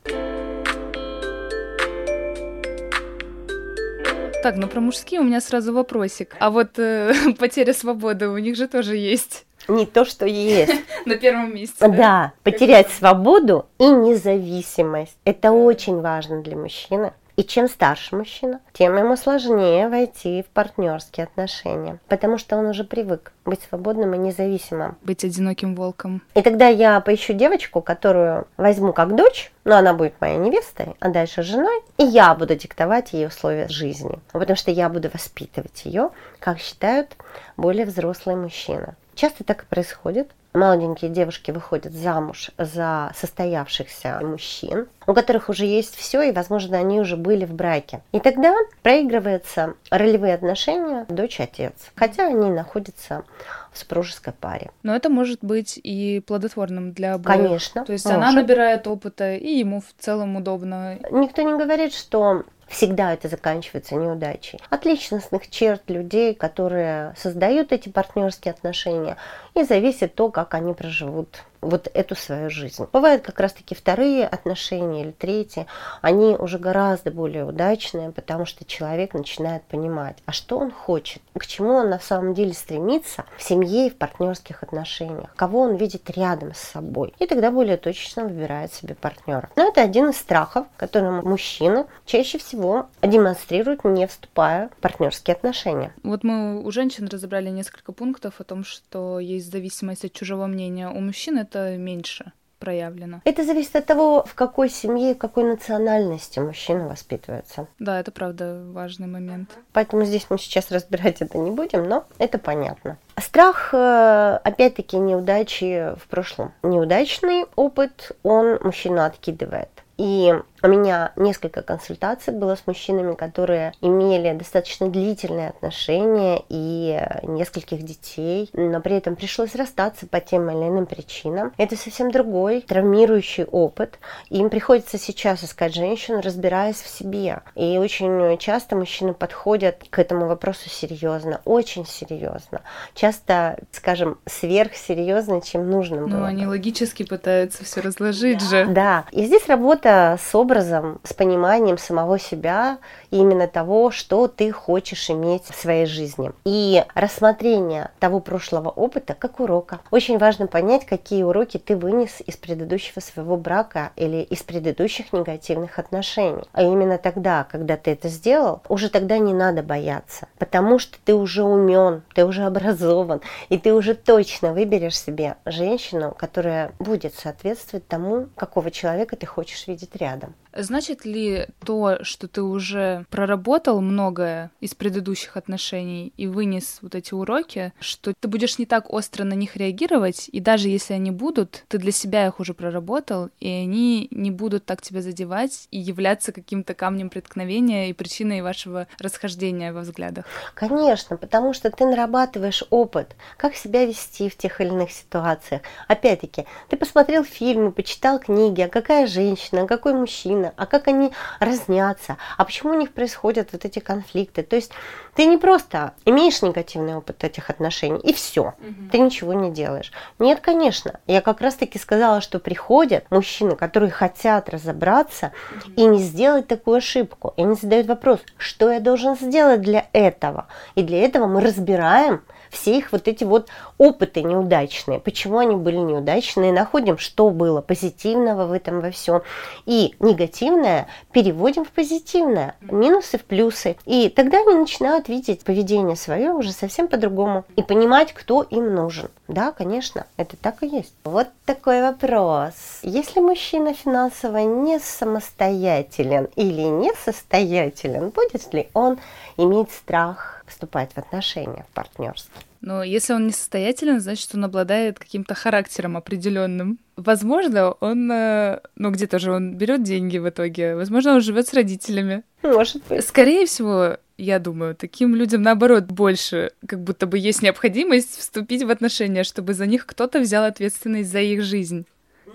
Так, 4.44 4.58
ну 4.58 4.68
про 4.68 4.82
мужские 4.82 5.22
у 5.22 5.24
меня 5.24 5.40
сразу 5.40 5.74
вопросик. 5.74 6.36
А 6.38 6.50
вот 6.50 6.78
э, 6.78 7.14
потеря 7.40 7.74
свободы 7.74 8.28
у 8.28 8.38
них 8.38 8.58
же 8.58 8.68
тоже 8.68 8.98
есть. 8.98 9.46
Не 9.70 9.86
то, 9.86 10.04
что 10.04 10.26
есть. 10.26 10.74
На 11.06 11.16
первом 11.16 11.56
месте. 11.56 11.78
Да, 11.80 11.88
да. 11.88 12.34
потерять 12.44 12.90
свободу 12.90 13.68
и 13.80 13.88
независимость. 13.88 15.16
Это 15.24 15.54
очень 15.54 16.02
важно 16.02 16.42
для 16.42 16.58
мужчины. 16.58 17.14
И 17.36 17.44
чем 17.44 17.68
старше 17.68 18.16
мужчина, 18.16 18.60
тем 18.74 18.96
ему 18.96 19.18
сложнее 19.18 19.90
войти 19.90 20.44
в 20.44 20.54
партнерские 20.54 21.24
отношения, 21.24 22.00
потому 22.08 22.38
что 22.38 22.58
он 22.58 22.68
уже 22.68 22.84
привык 22.84 23.32
быть 23.44 23.62
свободным 23.68 24.14
и 24.14 24.20
независимым. 24.20 24.98
Быть 25.02 25.24
одиноким 25.24 25.74
волком. 25.74 26.22
И 26.36 26.42
тогда 26.44 26.68
я 26.68 27.00
поищу 27.02 27.34
девочку, 27.34 27.82
которую 27.82 28.48
возьму 28.58 28.94
как 28.94 29.16
дочь, 29.16 29.52
но 29.64 29.78
она 29.78 29.94
будет 29.94 30.22
моей 30.22 30.38
невестой, 30.38 30.96
а 31.00 31.10
дальше 31.10 31.42
женой, 31.42 31.82
и 31.98 32.04
я 32.04 32.36
буду 32.36 32.56
диктовать 32.56 33.14
ей 33.14 33.26
условия 33.26 33.68
жизни, 33.68 34.20
потому 34.32 34.56
что 34.56 34.70
я 34.70 34.88
буду 34.90 35.10
воспитывать 35.12 35.86
ее, 35.86 36.12
как 36.40 36.60
считают 36.60 37.18
более 37.58 37.86
взрослые 37.86 38.38
мужчины. 38.38 38.96
Часто 39.16 39.44
так 39.44 39.64
и 39.64 39.68
происходит 39.68 40.30
молоденькие 40.54 41.12
девушки 41.12 41.52
выходят 41.52 41.94
замуж 41.94 42.52
за 42.58 43.12
состоявшихся 43.16 44.20
мужчин, 44.22 44.88
у 45.08 45.14
которых 45.14 45.50
уже 45.50 45.66
есть 45.66 45.96
все, 45.96 46.22
и, 46.22 46.32
возможно, 46.32 46.78
они 46.78 47.00
уже 47.00 47.18
были 47.18 47.46
в 47.46 47.54
браке. 47.54 48.02
И 48.12 48.20
тогда 48.20 48.56
проигрываются 48.82 49.74
ролевые 49.90 50.36
отношения 50.36 51.06
дочь-отец, 51.10 51.74
хотя 51.96 52.28
они 52.28 52.50
находятся 52.50 53.24
в 53.74 53.78
супружеской 53.78 54.34
паре. 54.34 54.72
Но 54.84 54.96
это 54.96 55.10
может 55.10 55.40
быть 55.42 55.80
и 55.82 56.22
плодотворным 56.26 56.94
для 56.94 57.16
обоих. 57.16 57.38
Конечно. 57.38 57.84
То 57.84 57.94
есть 57.94 58.06
может. 58.06 58.18
она 58.18 58.32
набирает 58.32 58.88
опыта, 58.88 59.34
и 59.34 59.58
ему 59.58 59.82
в 59.82 60.02
целом 60.02 60.36
удобно. 60.36 61.00
Никто 61.12 61.42
не 61.42 61.58
говорит, 61.58 61.94
что 61.94 62.44
всегда 62.68 63.14
это 63.14 63.28
заканчивается 63.28 63.96
неудачей. 63.96 64.60
От 64.70 64.86
личностных 64.86 65.50
черт 65.50 65.90
людей, 65.90 66.34
которые 66.34 67.14
создают 67.18 67.72
эти 67.72 67.90
партнерские 67.90 68.54
отношения, 68.54 69.18
и 69.56 69.64
зависит 69.64 70.16
то, 70.16 70.30
как 70.30 70.54
они 70.54 70.74
проживут 70.74 71.44
вот 71.64 71.90
эту 71.94 72.16
свою 72.16 72.50
жизнь. 72.50 72.86
Бывают 72.92 73.24
как 73.24 73.40
раз-таки 73.40 73.76
вторые 73.76 74.28
отношения 74.28 75.02
или 75.02 75.12
третьи, 75.12 75.68
они 76.02 76.36
уже 76.36 76.60
гораздо 76.60 77.12
более 77.12 77.46
удачные, 77.46 78.12
потому 78.12 78.46
что 78.46 78.66
человек 78.66 79.14
начинает 79.14 79.64
понимать, 79.64 80.18
а 80.26 80.32
что 80.32 80.58
он 80.58 80.72
хочет, 80.72 81.22
к 81.38 81.46
чему 81.46 81.74
он 81.74 81.90
на 81.90 82.00
самом 82.00 82.34
деле 82.34 82.54
стремится 82.54 83.26
в 83.38 83.44
семье 83.44 83.88
и 83.88 83.90
в 83.90 83.96
партнерских 83.96 84.64
отношениях, 84.64 85.34
кого 85.36 85.62
он 85.62 85.76
видит 85.76 86.10
рядом 86.10 86.54
с 86.54 86.60
собой. 86.60 87.14
И 87.20 87.28
тогда 87.28 87.52
более 87.52 87.78
точечно 87.78 88.24
выбирает 88.24 88.74
себе 88.74 88.96
партнера. 88.96 89.50
Но 89.56 89.68
это 89.68 89.82
один 89.82 90.10
из 90.10 90.18
страхов, 90.18 90.68
который 90.78 91.22
мужчины 91.22 91.86
чаще 92.06 92.38
всего 92.38 92.88
демонстрируют, 93.02 93.84
не 93.84 94.08
вступая 94.08 94.70
в 94.70 94.82
партнерские 94.82 95.36
отношения. 95.36 95.94
Вот 96.04 96.24
мы 96.24 96.64
у 96.64 96.72
женщин 96.72 97.08
разобрали 97.08 97.50
несколько 97.50 97.92
пунктов 97.92 98.36
о 98.40 98.44
том, 98.44 98.64
что 98.64 99.20
есть 99.20 99.52
зависимость 99.52 100.06
от 100.06 100.14
чужого 100.14 100.48
мнения. 100.48 100.90
У 100.90 101.00
мужчин 101.00 101.38
это 101.38 101.53
это 101.54 101.78
меньше 101.78 102.32
проявлено? 102.60 103.22
Это 103.26 103.44
зависит 103.44 103.76
от 103.76 103.86
того, 103.86 104.24
в 104.24 104.34
какой 104.36 104.70
семье 104.70 105.12
и 105.12 105.16
какой 105.16 105.44
национальности 105.44 106.40
мужчина 106.40 106.88
воспитывается. 106.88 107.68
Да, 107.80 108.00
это 108.00 108.12
правда 108.12 108.64
важный 108.72 109.08
момент. 109.08 109.52
Поэтому 109.74 110.06
здесь 110.06 110.28
мы 110.30 110.38
сейчас 110.38 110.72
разбирать 110.72 111.22
это 111.22 111.38
не 111.38 111.52
будем, 111.52 111.88
но 111.88 112.06
это 112.18 112.38
понятно. 112.38 112.98
Страх, 113.18 113.74
э, 113.74 114.40
опять-таки, 114.44 114.98
неудачи 114.98 115.94
в 115.96 116.08
прошлом. 116.08 116.54
Неудачный 116.64 117.46
опыт 117.56 118.14
он 118.24 118.58
мужчину 118.62 119.04
откидывает. 119.04 119.70
И 119.98 120.34
у 120.64 120.68
меня 120.68 121.12
несколько 121.18 121.62
консультаций 121.62 122.34
было 122.34 122.56
с 122.56 122.66
мужчинами, 122.66 123.16
которые 123.16 123.74
имели 123.82 124.32
достаточно 124.34 124.90
длительные 124.90 125.50
отношения 125.50 126.42
и 126.48 127.00
нескольких 127.24 127.84
детей, 127.84 128.50
но 128.54 128.80
при 128.80 128.96
этом 128.96 129.18
пришлось 129.18 129.56
расстаться 129.56 130.08
по 130.08 130.22
тем 130.22 130.50
или 130.50 130.70
иным 130.70 130.86
причинам. 130.86 131.52
Это 131.58 131.76
совсем 131.76 132.12
другой 132.12 132.62
травмирующий 132.62 133.44
опыт. 133.44 134.00
Им 134.30 134.50
приходится 134.50 134.98
сейчас 134.98 135.44
искать 135.44 135.76
женщину, 135.76 136.22
разбираясь 136.22 136.82
в 136.82 136.88
себе. 136.88 137.42
И 137.56 137.78
очень 137.78 138.38
часто 138.38 138.78
мужчины 138.78 139.14
подходят 139.14 139.84
к 139.90 140.00
этому 140.00 140.28
вопросу 140.28 140.70
серьезно, 140.70 141.42
очень 141.44 141.86
серьезно. 141.86 142.62
Часто, 142.94 143.60
скажем, 143.72 144.18
сверхсерьезно, 144.26 145.42
чем 145.42 145.70
нужно 145.70 146.02
ну, 146.02 146.08
было. 146.08 146.18
Ну, 146.20 146.24
они 146.24 146.48
логически 146.48 147.04
пытаются 147.04 147.66
все 147.66 147.82
разложить 147.82 148.42
же. 148.42 148.66
Да. 148.68 149.04
И 149.12 149.26
здесь 149.26 149.48
работа 149.48 150.18
с 150.22 150.34
образом 150.34 150.53
образом, 150.54 151.02
с 151.04 151.14
пониманием 151.14 151.80
самого 151.80 152.20
себя 152.20 152.78
и 153.10 153.18
именно 153.18 153.48
того, 153.48 153.90
что 153.90 154.28
ты 154.28 154.52
хочешь 154.52 155.10
иметь 155.10 155.46
в 155.46 155.56
своей 155.56 155.88
жизни. 155.88 156.32
И 156.46 156.84
рассмотрение 156.94 157.90
того 158.00 158.20
прошлого 158.20 158.70
опыта 158.70 159.16
как 159.16 159.40
урока. 159.40 159.80
Очень 159.90 160.20
важно 160.20 160.46
понять, 160.46 160.86
какие 160.86 161.24
уроки 161.24 161.58
ты 161.58 161.76
вынес 161.76 162.22
из 162.24 162.38
предыдущего 162.38 163.00
своего 163.00 163.36
брака 163.36 163.94
или 163.96 164.18
из 164.18 164.44
предыдущих 164.44 165.12
негативных 165.12 165.80
отношений. 165.80 166.44
А 166.54 166.62
именно 166.62 167.00
тогда, 167.00 167.48
когда 167.50 167.76
ты 167.76 167.90
это 167.90 168.08
сделал, 168.08 168.62
уже 168.70 168.90
тогда 168.90 169.18
не 169.18 169.34
надо 169.34 169.64
бояться, 169.64 170.28
потому 170.38 170.78
что 170.78 171.00
ты 171.04 171.16
уже 171.16 171.44
умен, 171.44 172.04
ты 172.14 172.26
уже 172.26 172.44
образован, 172.44 173.22
и 173.50 173.58
ты 173.58 173.74
уже 173.74 173.96
точно 173.96 174.54
выберешь 174.54 175.00
себе 175.00 175.38
женщину, 175.46 176.14
которая 176.16 176.74
будет 176.78 177.16
соответствовать 177.16 177.88
тому, 177.88 178.28
какого 178.36 178.70
человека 178.70 179.16
ты 179.16 179.26
хочешь 179.26 179.68
видеть 179.68 179.96
рядом. 179.96 180.36
Значит 180.56 181.06
ли 181.06 181.48
то, 181.66 182.04
что 182.04 182.28
ты 182.28 182.42
уже 182.42 183.06
проработал 183.10 183.82
многое 183.82 184.52
из 184.60 184.76
предыдущих 184.76 185.38
отношений 185.38 186.14
и 186.18 186.28
вынес 186.28 186.80
вот 186.82 186.96
эти 186.96 187.14
уроки, 187.14 187.74
что 187.80 188.14
ты 188.20 188.28
будешь 188.28 188.60
не 188.60 188.66
так 188.66 188.92
остро 188.94 189.24
на 189.24 189.34
них 189.34 189.56
реагировать, 189.56 190.30
и 190.32 190.40
даже 190.40 190.70
если 190.70 190.94
они 190.94 191.12
будут, 191.12 191.66
ты 191.68 191.78
для 191.78 191.92
себя 191.92 192.28
их 192.28 192.40
уже 192.40 192.54
проработал, 192.54 193.30
и 193.40 193.50
они 193.50 194.08
не 194.12 194.32
будут 194.32 194.66
так 194.66 194.82
тебя 194.82 195.02
задевать 195.02 195.68
и 195.72 195.80
являться 195.80 196.32
каким-то 196.32 196.74
камнем 196.74 197.10
преткновения 197.10 197.90
и 197.90 197.94
причиной 197.94 198.42
вашего 198.42 198.88
расхождения 199.00 199.74
во 199.74 199.82
взглядах? 199.82 200.26
Конечно, 200.54 201.18
потому 201.18 201.54
что 201.54 201.72
ты 201.72 201.86
нарабатываешь 201.86 202.64
опыт, 202.70 203.16
как 203.38 203.56
себя 203.56 203.86
вести 203.86 204.30
в 204.30 204.38
тех 204.38 204.62
или 204.62 204.70
иных 204.70 204.92
ситуациях. 204.92 205.62
Опять-таки, 205.88 206.46
ты 206.70 206.78
посмотрел 206.78 207.24
фильмы, 207.24 207.72
почитал 207.72 208.20
книги, 208.20 208.62
а 208.62 208.70
какая 208.70 209.08
женщина, 209.08 209.64
а 209.64 209.68
какой 209.68 209.94
мужчина, 209.94 210.43
мужчины, 210.44 210.54
а 210.58 210.66
как 210.66 210.88
они 210.88 211.12
разнятся, 211.40 212.18
а 212.38 212.46
почему 212.46 212.74
у 212.74 212.76
них 212.76 212.92
происходят 212.92 213.50
вот 213.52 213.66
эти 213.66 213.80
конфликты. 213.80 214.44
То 214.44 214.56
есть 214.56 214.72
ты 215.16 215.26
не 215.26 215.38
просто 215.38 215.94
имеешь 216.06 216.42
негативный 216.42 216.96
опыт 216.96 217.24
этих 217.24 217.50
отношений, 217.50 218.00
и 218.00 218.14
все, 218.14 218.42
угу. 218.42 218.90
ты 218.92 219.00
ничего 219.00 219.34
не 219.34 219.52
делаешь. 219.52 219.92
Нет, 220.20 220.40
конечно. 220.42 221.00
Я 221.08 221.22
как 221.22 221.42
раз-таки 221.42 221.80
сказала, 221.80 222.22
что 222.22 222.40
приходят 222.40 223.06
мужчины, 223.12 223.56
которые 223.56 223.92
хотят 223.92 224.50
разобраться 224.50 225.32
угу. 225.52 225.74
и 225.76 225.86
не 225.86 226.00
сделать 226.00 226.48
такую 226.48 226.78
ошибку. 226.78 227.34
И 227.38 227.42
они 227.44 227.56
задают 227.56 227.88
вопрос, 227.88 228.20
что 228.38 228.72
я 228.72 228.80
должен 228.80 229.16
сделать 229.16 229.62
для 229.62 229.86
этого. 229.94 230.48
И 230.76 230.84
для 230.84 231.04
этого 231.04 231.28
мы 231.28 231.42
разбираем 231.42 232.22
все 232.54 232.78
их 232.78 232.92
вот 232.92 233.08
эти 233.08 233.24
вот 233.24 233.50
опыты 233.78 234.22
неудачные, 234.22 235.00
почему 235.00 235.40
они 235.40 235.56
были 235.56 235.78
неудачные, 235.78 236.54
находим, 236.54 236.98
что 236.98 237.30
было 237.30 237.62
позитивного 237.62 238.46
в 238.46 238.52
этом 238.52 238.80
во 238.80 238.92
всем, 238.92 239.24
и 239.66 239.96
негативное 240.34 240.88
переводим 241.12 241.64
в 241.64 241.70
позитивное, 241.70 242.56
минусы 242.62 243.18
в 243.18 243.24
плюсы. 243.24 243.78
И 243.86 244.10
тогда 244.10 244.40
они 244.40 244.56
начинают 244.56 245.08
видеть 245.08 245.44
поведение 245.44 245.96
свое 245.96 246.32
уже 246.32 246.52
совсем 246.52 246.88
по-другому 246.88 247.46
и 247.56 247.62
понимать, 247.62 248.14
кто 248.14 248.42
им 248.42 248.74
нужен. 248.74 249.10
Да, 249.28 249.52
конечно, 249.52 250.06
это 250.18 250.36
так 250.38 250.64
и 250.64 250.68
есть. 250.68 250.94
Вот 251.04 251.28
такой 251.46 251.82
вопрос. 251.82 252.54
Если 252.82 253.20
мужчина 253.20 253.74
финансово 253.74 254.38
не 254.38 254.80
самостоятелен 254.80 256.28
или 256.36 256.62
несостоятелен, 256.62 258.10
будет 258.10 258.54
ли 258.54 258.70
он 258.74 259.00
иметь 259.38 259.72
страх 259.72 260.44
вступать 260.48 260.92
в 260.94 260.98
отношения, 260.98 261.66
в 261.70 261.74
партнерство. 261.74 262.42
Но 262.62 262.82
если 262.82 263.14
он 263.14 263.28
несостоятелен, 263.28 264.00
значит, 264.00 264.30
он 264.34 264.46
обладает 264.46 264.98
каким-то 264.98 265.34
характером 265.34 265.98
определенным. 265.98 266.80
Возможно, 266.96 267.72
он, 267.72 268.10
э, 268.10 268.62
ну, 268.78 268.90
где-то 268.92 269.20
же 269.20 269.34
он 269.34 269.56
берет 269.56 269.84
деньги 269.84 270.18
в 270.18 270.30
итоге. 270.30 270.76
Возможно, 270.76 271.16
он 271.16 271.22
живет 271.22 271.48
с 271.48 271.54
родителями. 271.54 272.24
Может 272.42 272.82
быть. 272.88 273.06
Скорее 273.06 273.48
всего, 273.48 273.98
я 274.18 274.40
думаю, 274.40 274.76
таким 274.76 275.14
людям, 275.14 275.42
наоборот, 275.42 275.86
больше 275.86 276.52
как 276.66 276.82
будто 276.82 277.06
бы 277.06 277.18
есть 277.18 277.42
необходимость 277.42 278.18
вступить 278.18 278.64
в 278.64 278.70
отношения, 278.70 279.24
чтобы 279.26 279.54
за 279.54 279.66
них 279.66 279.86
кто-то 279.86 280.20
взял 280.20 280.46
ответственность 280.46 281.12
за 281.12 281.20
их 281.20 281.44
жизнь. 281.44 281.86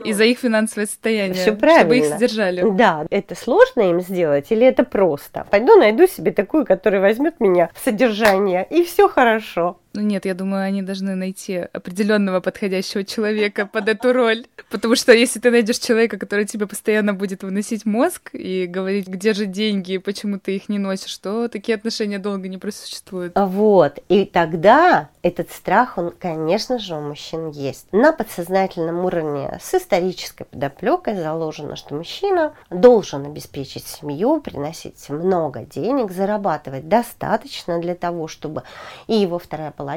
И 0.05 0.13
за 0.13 0.25
их 0.25 0.39
финансовое 0.39 0.87
состояние, 0.87 1.35
Все 1.35 1.53
правильно. 1.53 1.81
чтобы 1.81 1.99
их 1.99 2.05
содержали. 2.07 2.65
Да, 2.71 3.07
это 3.11 3.35
сложно 3.35 3.83
им 3.91 4.01
сделать 4.01 4.47
или 4.51 4.67
это 4.67 4.85
просто? 4.85 5.47
Пойду 5.51 5.77
найду 5.77 6.07
себе 6.07 6.33
такую, 6.33 6.65
которая 6.67 7.01
возьмет 7.01 7.41
меня 7.41 7.71
в 7.75 7.85
содержание, 7.85 8.67
и 8.71 8.85
все 8.85 9.09
хорошо. 9.09 9.79
Ну 9.99 10.05
нет, 10.05 10.27
я 10.27 10.35
думаю, 10.35 10.63
они 10.63 10.81
должны 10.81 11.17
найти 11.17 11.57
определенного 11.57 12.39
подходящего 12.39 13.03
человека 13.03 13.67
под 13.67 13.89
эту 13.89 14.13
роль. 14.13 14.47
Потому 14.71 14.95
что 14.95 15.13
если 15.13 15.41
ты 15.41 15.51
найдешь 15.51 15.79
человека, 15.79 16.19
который 16.19 16.45
тебе 16.45 16.69
постоянно 16.69 17.15
будет 17.15 17.43
выносить 17.43 17.85
мозг 17.85 18.31
и 18.33 18.67
говорить, 18.67 19.09
где 19.09 19.33
же 19.33 19.47
деньги, 19.47 19.99
почему 19.99 20.39
ты 20.39 20.55
их 20.55 20.69
не 20.69 20.79
носишь, 20.79 21.17
то 21.19 21.49
такие 21.49 21.75
отношения 21.75 22.21
долго 22.21 22.47
не 22.47 22.59
просуществуют. 22.59 23.33
Вот. 23.35 23.99
И 24.09 24.25
тогда 24.25 25.09
этот 25.23 25.51
страх, 25.51 25.99
он, 25.99 26.13
конечно 26.17 26.79
же, 26.79 26.95
у 26.95 27.01
мужчин 27.01 27.51
есть. 27.51 27.89
На 27.91 28.13
подсознательном 28.13 29.05
уровне 29.05 29.59
с 29.61 29.75
исторической 29.75 30.45
подоплекой 30.45 31.17
заложено, 31.17 31.75
что 31.75 31.97
мужчина 31.97 32.55
должен 32.71 33.27
обеспечить 33.27 33.87
семью, 33.87 34.41
приносить 34.41 35.09
много 35.09 35.63
денег, 35.63 36.13
зарабатывать 36.13 36.89
достаточно 36.89 37.81
для 37.81 37.97
того, 37.97 38.29
чтобы 38.29 38.63
и 39.09 39.17
его 39.17 39.41
вторая 39.41 39.73
половина, 39.73 39.88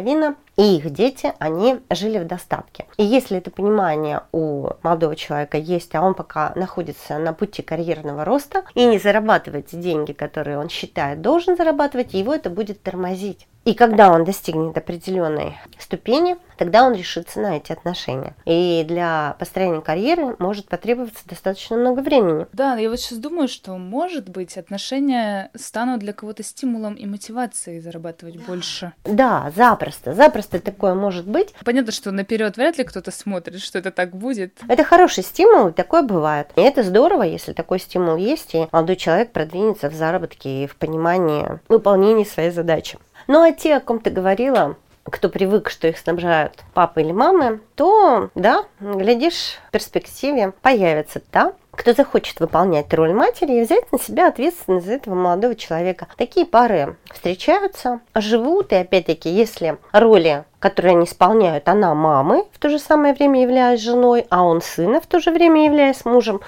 и 0.57 0.77
их 0.77 0.89
дети, 0.91 1.33
они 1.39 1.79
жили 1.89 2.19
в 2.19 2.27
достатке. 2.27 2.85
И 2.97 3.03
если 3.03 3.37
это 3.37 3.51
понимание 3.51 4.23
у 4.31 4.69
молодого 4.83 5.15
человека 5.15 5.57
есть, 5.57 5.95
а 5.95 6.01
он 6.01 6.13
пока 6.13 6.53
находится 6.55 7.17
на 7.17 7.33
пути 7.33 7.61
карьерного 7.61 8.25
роста 8.25 8.63
и 8.73 8.85
не 8.85 8.99
зарабатывает 8.99 9.67
деньги, 9.71 10.13
которые 10.13 10.57
он 10.57 10.69
считает 10.69 11.21
должен 11.21 11.57
зарабатывать, 11.57 12.13
его 12.13 12.33
это 12.33 12.49
будет 12.49 12.81
тормозить. 12.83 13.47
И 13.63 13.75
когда 13.75 14.11
он 14.11 14.23
достигнет 14.23 14.75
определенной 14.75 15.57
ступени, 15.77 16.37
тогда 16.57 16.83
он 16.83 16.93
решится 16.93 17.39
на 17.39 17.57
эти 17.57 17.71
отношения. 17.71 18.35
И 18.45 18.83
для 18.87 19.35
построения 19.39 19.81
карьеры 19.81 20.35
может 20.39 20.67
потребоваться 20.67 21.27
достаточно 21.27 21.77
много 21.77 21.99
времени. 21.99 22.47
Да, 22.53 22.75
я 22.75 22.89
вот 22.89 22.99
сейчас 22.99 23.19
думаю, 23.19 23.47
что, 23.47 23.77
может 23.77 24.29
быть, 24.29 24.57
отношения 24.57 25.51
станут 25.55 25.99
для 25.99 26.13
кого-то 26.13 26.43
стимулом 26.43 26.95
и 26.95 27.05
мотивацией 27.05 27.79
зарабатывать 27.79 28.43
больше. 28.45 28.93
Да, 29.05 29.51
запросто. 29.55 30.13
Запросто 30.13 30.59
такое 30.59 30.95
может 30.95 31.27
быть. 31.27 31.53
Понятно, 31.63 31.91
что 31.91 32.11
наперед 32.11 32.57
вряд 32.57 32.77
ли 32.77 32.83
кто-то 32.83 33.11
смотрит, 33.11 33.61
что 33.61 33.77
это 33.77 33.91
так 33.91 34.15
будет. 34.15 34.59
Это 34.67 34.83
хороший 34.83 35.23
стимул, 35.23 35.67
и 35.67 35.71
такое 35.73 36.01
бывает. 36.01 36.49
И 36.55 36.61
это 36.61 36.81
здорово, 36.81 37.23
если 37.23 37.53
такой 37.53 37.79
стимул 37.79 38.15
есть, 38.15 38.55
и 38.55 38.67
молодой 38.71 38.95
человек 38.95 39.31
продвинется 39.31 39.89
в 39.89 39.93
заработке 39.93 40.63
и 40.63 40.67
в 40.67 40.75
понимании 40.75 41.59
выполнения 41.69 42.25
своей 42.25 42.51
задачи. 42.51 42.97
Ну 43.27 43.41
а 43.41 43.51
те, 43.51 43.75
о 43.75 43.79
ком 43.79 43.99
ты 43.99 44.09
говорила, 44.09 44.75
кто 45.03 45.29
привык, 45.29 45.69
что 45.69 45.87
их 45.87 45.97
снабжают 45.97 46.59
папа 46.73 46.99
или 46.99 47.11
мамы, 47.11 47.61
то, 47.75 48.29
да, 48.35 48.65
глядишь, 48.79 49.59
в 49.67 49.71
перспективе 49.71 50.53
появится 50.61 51.19
та, 51.19 51.53
кто 51.71 51.93
захочет 51.93 52.39
выполнять 52.39 52.93
роль 52.93 53.13
матери 53.13 53.53
и 53.53 53.63
взять 53.63 53.91
на 53.91 53.99
себя 53.99 54.27
ответственность 54.27 54.85
за 54.85 54.93
этого 54.93 55.15
молодого 55.15 55.55
человека. 55.55 56.07
Такие 56.17 56.45
пары 56.45 56.97
встречаются, 57.11 58.01
живут, 58.15 58.71
и 58.73 58.75
опять-таки, 58.75 59.29
если 59.29 59.77
роли 59.91 60.45
которые 60.61 60.91
они 60.91 61.05
исполняют, 61.05 61.67
она 61.67 61.95
мамы, 61.95 62.45
в 62.53 62.59
то 62.59 62.69
же 62.69 62.77
самое 62.77 63.15
время 63.15 63.41
являясь 63.41 63.81
женой, 63.81 64.27
а 64.29 64.43
он 64.43 64.61
сына, 64.61 65.01
в 65.01 65.07
то 65.07 65.19
же 65.19 65.31
время 65.31 65.65
являясь 65.65 66.05
мужем, 66.05 66.39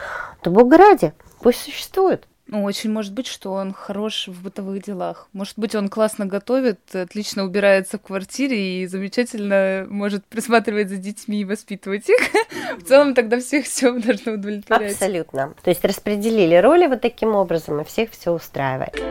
то 0.41 0.51
Бога 0.51 0.77
ради, 0.77 1.13
пусть 1.41 1.63
существует. 1.63 2.25
Ну, 2.53 2.63
очень 2.65 2.91
может 2.91 3.13
быть, 3.13 3.25
что 3.25 3.51
он 3.53 3.73
хорош 3.73 4.27
в 4.27 4.43
бытовых 4.43 4.83
делах. 4.83 5.27
Может 5.33 5.57
быть, 5.57 5.73
он 5.73 5.89
классно 5.89 6.27
готовит, 6.27 6.77
отлично 6.93 7.45
убирается 7.45 7.97
в 7.97 8.03
квартире 8.03 8.83
и 8.83 8.85
замечательно 8.85 9.87
может 9.89 10.23
присматривать 10.25 10.89
за 10.89 10.97
детьми 10.97 11.41
и 11.41 11.45
воспитывать 11.45 12.07
их. 12.07 12.19
В 12.77 12.83
целом 12.83 13.15
тогда 13.15 13.39
всех 13.39 13.65
все 13.65 13.91
должно 13.99 14.33
удовлетворять. 14.33 14.91
Абсолютно. 14.91 15.55
То 15.63 15.71
есть 15.71 15.83
распределили 15.83 16.53
роли 16.53 16.85
вот 16.85 17.01
таким 17.01 17.33
образом, 17.33 17.81
и 17.81 17.85
всех 17.85 18.11
все 18.11 18.29
устраивает. 18.29 19.01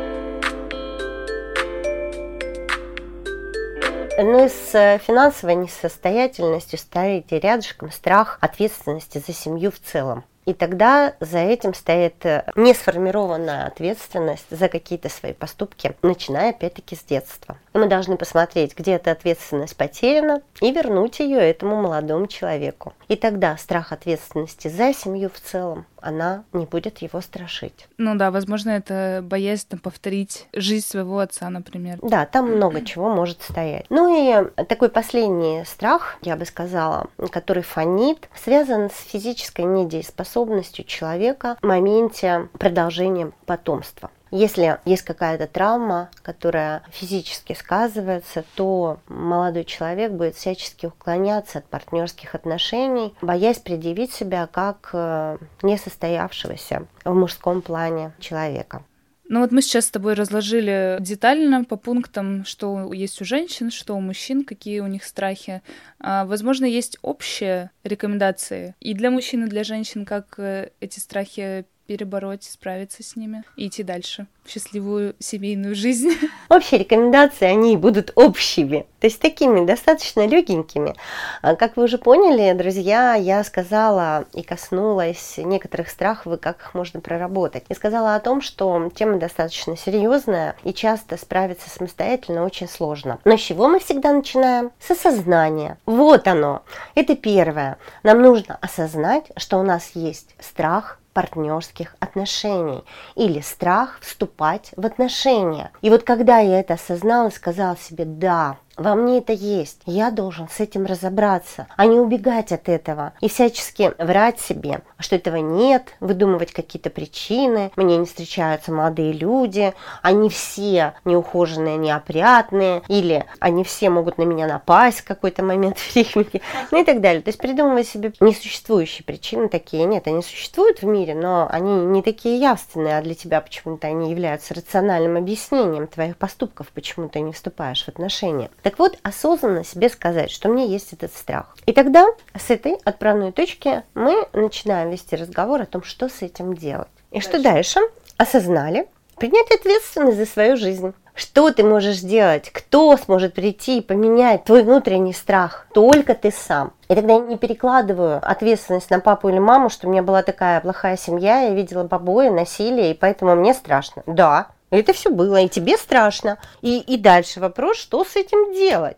Ну 4.18 4.44
и 4.44 4.48
с 4.48 5.00
финансовой 5.04 5.56
несостоятельностью 5.56 6.78
стоите 6.78 7.40
рядышком 7.40 7.90
страх 7.90 8.38
ответственности 8.40 9.20
за 9.26 9.32
семью 9.32 9.72
в 9.72 9.80
целом. 9.80 10.22
И 10.44 10.54
тогда 10.54 11.14
за 11.20 11.38
этим 11.38 11.72
стоит 11.72 12.26
э, 12.26 12.44
несформированная 12.56 13.66
ответственность 13.66 14.46
за 14.50 14.68
какие-то 14.68 15.08
свои 15.08 15.32
поступки, 15.32 15.94
начиная 16.02 16.50
опять-таки 16.50 16.96
с 16.96 17.02
детства. 17.04 17.58
И 17.74 17.78
мы 17.78 17.86
должны 17.86 18.16
посмотреть, 18.16 18.76
где 18.76 18.92
эта 18.92 19.12
ответственность 19.12 19.76
потеряна, 19.76 20.42
и 20.60 20.72
вернуть 20.72 21.20
ее 21.20 21.38
этому 21.38 21.76
молодому 21.76 22.26
человеку. 22.26 22.92
И 23.08 23.14
тогда 23.14 23.56
страх 23.56 23.92
ответственности 23.92 24.66
за 24.68 24.92
семью 24.92 25.30
в 25.32 25.40
целом, 25.40 25.86
она 26.02 26.44
не 26.52 26.66
будет 26.66 26.98
его 26.98 27.20
страшить. 27.20 27.88
Ну 27.98 28.14
да, 28.16 28.30
возможно, 28.30 28.70
это 28.70 29.20
боязнь 29.22 29.66
там, 29.68 29.80
повторить 29.80 30.48
жизнь 30.52 30.86
своего 30.86 31.18
отца, 31.18 31.48
например. 31.48 31.98
Да, 32.02 32.26
там 32.26 32.50
много 32.52 32.84
чего 32.84 33.08
может 33.08 33.42
стоять. 33.42 33.86
Ну 33.88 34.08
и 34.12 34.50
такой 34.64 34.88
последний 34.88 35.64
страх, 35.64 36.18
я 36.22 36.36
бы 36.36 36.44
сказала, 36.44 37.08
который 37.30 37.62
фонит, 37.62 38.28
связан 38.34 38.90
с 38.90 39.10
физической 39.10 39.64
недееспособностью 39.64 40.84
человека 40.84 41.56
в 41.60 41.66
моменте 41.66 42.48
продолжения 42.58 43.32
потомства. 43.46 44.10
Если 44.34 44.78
есть 44.86 45.02
какая-то 45.02 45.46
травма, 45.46 46.10
которая 46.22 46.82
физически 46.90 47.52
сказывается, 47.52 48.44
то 48.54 48.98
молодой 49.06 49.64
человек 49.64 50.12
будет 50.12 50.36
всячески 50.36 50.86
уклоняться 50.86 51.58
от 51.58 51.66
партнерских 51.66 52.34
отношений, 52.34 53.14
боясь 53.20 53.58
предъявить 53.58 54.10
себя 54.10 54.48
как 54.50 54.88
э, 54.94 55.36
несостоявшегося 55.62 56.86
в 57.04 57.14
мужском 57.14 57.60
плане 57.60 58.14
человека. 58.20 58.82
Ну 59.28 59.40
вот 59.40 59.52
мы 59.52 59.62
сейчас 59.62 59.86
с 59.86 59.90
тобой 59.90 60.14
разложили 60.14 60.96
детально 61.00 61.64
по 61.64 61.76
пунктам, 61.76 62.44
что 62.44 62.92
есть 62.92 63.20
у 63.22 63.24
женщин, 63.24 63.70
что 63.70 63.94
у 63.94 64.00
мужчин, 64.00 64.44
какие 64.44 64.80
у 64.80 64.86
них 64.86 65.04
страхи. 65.04 65.62
А, 66.00 66.24
возможно, 66.24 66.64
есть 66.64 66.98
общие 67.02 67.70
рекомендации 67.84 68.74
и 68.80 68.94
для 68.94 69.10
мужчин, 69.10 69.44
и 69.44 69.48
для 69.48 69.64
женщин, 69.64 70.04
как 70.04 70.38
э, 70.38 70.70
эти 70.80 70.98
страхи 70.98 71.64
перебороть, 71.92 72.44
справиться 72.44 73.02
с 73.02 73.16
ними 73.16 73.44
и 73.54 73.68
идти 73.68 73.82
дальше 73.82 74.26
в 74.44 74.50
счастливую 74.50 75.14
семейную 75.18 75.74
жизнь. 75.74 76.10
Общие 76.48 76.80
рекомендации, 76.80 77.44
они 77.44 77.76
будут 77.76 78.12
общими, 78.14 78.86
то 78.98 79.06
есть 79.06 79.20
такими 79.20 79.64
достаточно 79.64 80.26
легенькими. 80.26 80.94
А, 81.42 81.54
как 81.54 81.76
вы 81.76 81.84
уже 81.84 81.98
поняли, 81.98 82.56
друзья, 82.56 83.14
я 83.14 83.44
сказала 83.44 84.24
и 84.32 84.42
коснулась 84.42 85.34
некоторых 85.36 85.90
страхов 85.90 86.32
и 86.32 86.38
как 86.38 86.60
их 86.60 86.74
можно 86.74 87.00
проработать. 87.00 87.64
Я 87.68 87.76
сказала 87.76 88.14
о 88.14 88.20
том, 88.20 88.40
что 88.40 88.90
тема 88.94 89.18
достаточно 89.18 89.76
серьезная 89.76 90.56
и 90.64 90.72
часто 90.72 91.18
справиться 91.18 91.68
самостоятельно 91.68 92.44
очень 92.44 92.68
сложно. 92.68 93.18
Но 93.24 93.36
с 93.36 93.40
чего 93.40 93.68
мы 93.68 93.80
всегда 93.80 94.12
начинаем? 94.12 94.70
С 94.80 94.90
осознания. 94.90 95.78
Вот 95.84 96.26
оно. 96.26 96.62
Это 96.94 97.16
первое. 97.16 97.76
Нам 98.02 98.22
нужно 98.22 98.56
осознать, 98.62 99.26
что 99.36 99.58
у 99.58 99.62
нас 99.62 99.90
есть 99.94 100.34
страх, 100.40 100.98
партнерских 101.12 101.94
отношений 102.00 102.84
или 103.14 103.40
страх 103.40 103.98
вступать 104.00 104.72
в 104.76 104.86
отношения. 104.86 105.70
И 105.82 105.90
вот 105.90 106.02
когда 106.02 106.38
я 106.38 106.60
это 106.60 106.74
осознала 106.74 107.30
сказала 107.30 107.76
себе 107.76 108.04
«да», 108.04 108.58
во 108.76 108.94
мне 108.94 109.18
это 109.18 109.32
есть. 109.32 109.80
Я 109.86 110.10
должен 110.10 110.48
с 110.48 110.60
этим 110.60 110.86
разобраться, 110.86 111.66
а 111.76 111.86
не 111.86 111.98
убегать 111.98 112.52
от 112.52 112.68
этого 112.68 113.12
и 113.20 113.28
всячески 113.28 113.92
врать 113.98 114.40
себе, 114.40 114.82
что 114.98 115.16
этого 115.16 115.36
нет, 115.36 115.94
выдумывать 116.00 116.52
какие-то 116.52 116.90
причины. 116.90 117.70
Мне 117.76 117.98
не 117.98 118.06
встречаются 118.06 118.72
молодые 118.72 119.12
люди, 119.12 119.74
они 120.00 120.30
все 120.30 120.94
неухоженные, 121.04 121.76
неопрятные, 121.76 122.82
или 122.88 123.26
они 123.40 123.64
все 123.64 123.90
могут 123.90 124.18
на 124.18 124.22
меня 124.22 124.46
напасть 124.46 125.00
в 125.00 125.04
какой-то 125.04 125.42
момент 125.42 125.78
времени, 125.94 126.42
ну 126.70 126.80
и 126.80 126.84
так 126.84 127.00
далее. 127.00 127.22
То 127.22 127.28
есть 127.28 127.38
придумывать 127.38 127.88
себе 127.88 128.12
несуществующие 128.20 129.04
причины 129.04 129.48
такие. 129.48 129.84
Нет, 129.84 130.06
они 130.06 130.22
существуют 130.22 130.82
в 130.82 130.86
мире, 130.86 131.14
но 131.14 131.46
они 131.50 131.72
не 131.86 132.02
такие 132.02 132.38
явственные, 132.38 132.98
а 132.98 133.02
для 133.02 133.14
тебя 133.14 133.40
почему-то 133.40 133.86
они 133.86 134.10
являются 134.10 134.54
рациональным 134.54 135.16
объяснением 135.16 135.86
твоих 135.86 136.16
поступков, 136.16 136.68
почему 136.68 137.08
ты 137.08 137.20
не 137.20 137.32
вступаешь 137.32 137.84
в 137.84 137.88
отношения. 137.88 138.50
Так 138.62 138.78
вот, 138.78 138.96
осознанно 139.02 139.64
себе 139.64 139.88
сказать, 139.88 140.30
что 140.30 140.48
у 140.48 140.52
меня 140.52 140.64
есть 140.64 140.92
этот 140.92 141.12
страх. 141.12 141.56
И 141.66 141.72
тогда 141.72 142.06
с 142.34 142.50
этой 142.50 142.74
отправной 142.84 143.32
точки 143.32 143.82
мы 143.94 144.26
начинаем 144.32 144.90
вести 144.90 145.16
разговор 145.16 145.62
о 145.62 145.66
том, 145.66 145.82
что 145.82 146.08
с 146.08 146.22
этим 146.22 146.54
делать. 146.54 146.88
И 147.10 147.14
дальше. 147.14 147.28
что 147.28 147.42
дальше? 147.42 147.80
Осознали, 148.16 148.86
принять 149.16 149.50
ответственность 149.50 150.16
за 150.16 150.26
свою 150.26 150.56
жизнь. 150.56 150.94
Что 151.14 151.50
ты 151.50 151.62
можешь 151.62 151.96
сделать? 151.96 152.50
Кто 152.50 152.96
сможет 152.96 153.34
прийти 153.34 153.78
и 153.78 153.82
поменять 153.82 154.44
твой 154.44 154.62
внутренний 154.62 155.12
страх? 155.12 155.66
Только 155.74 156.14
ты 156.14 156.30
сам. 156.30 156.72
И 156.88 156.94
тогда 156.94 157.14
я 157.14 157.20
не 157.20 157.36
перекладываю 157.36 158.18
ответственность 158.22 158.90
на 158.90 158.98
папу 158.98 159.28
или 159.28 159.38
маму, 159.38 159.68
что 159.68 159.86
у 159.86 159.90
меня 159.90 160.02
была 160.02 160.22
такая 160.22 160.60
плохая 160.60 160.96
семья, 160.96 161.40
я 161.40 161.50
видела 161.50 161.86
побои, 161.86 162.28
насилие, 162.28 162.92
и 162.92 162.94
поэтому 162.94 163.34
мне 163.34 163.52
страшно. 163.52 164.02
Да, 164.06 164.48
это 164.76 164.92
все 164.92 165.10
было, 165.10 165.40
и 165.40 165.48
тебе 165.48 165.76
страшно. 165.76 166.38
И, 166.60 166.78
и 166.78 166.96
дальше 166.96 167.40
вопрос, 167.40 167.76
что 167.76 168.04
с 168.04 168.16
этим 168.16 168.54
делать? 168.54 168.96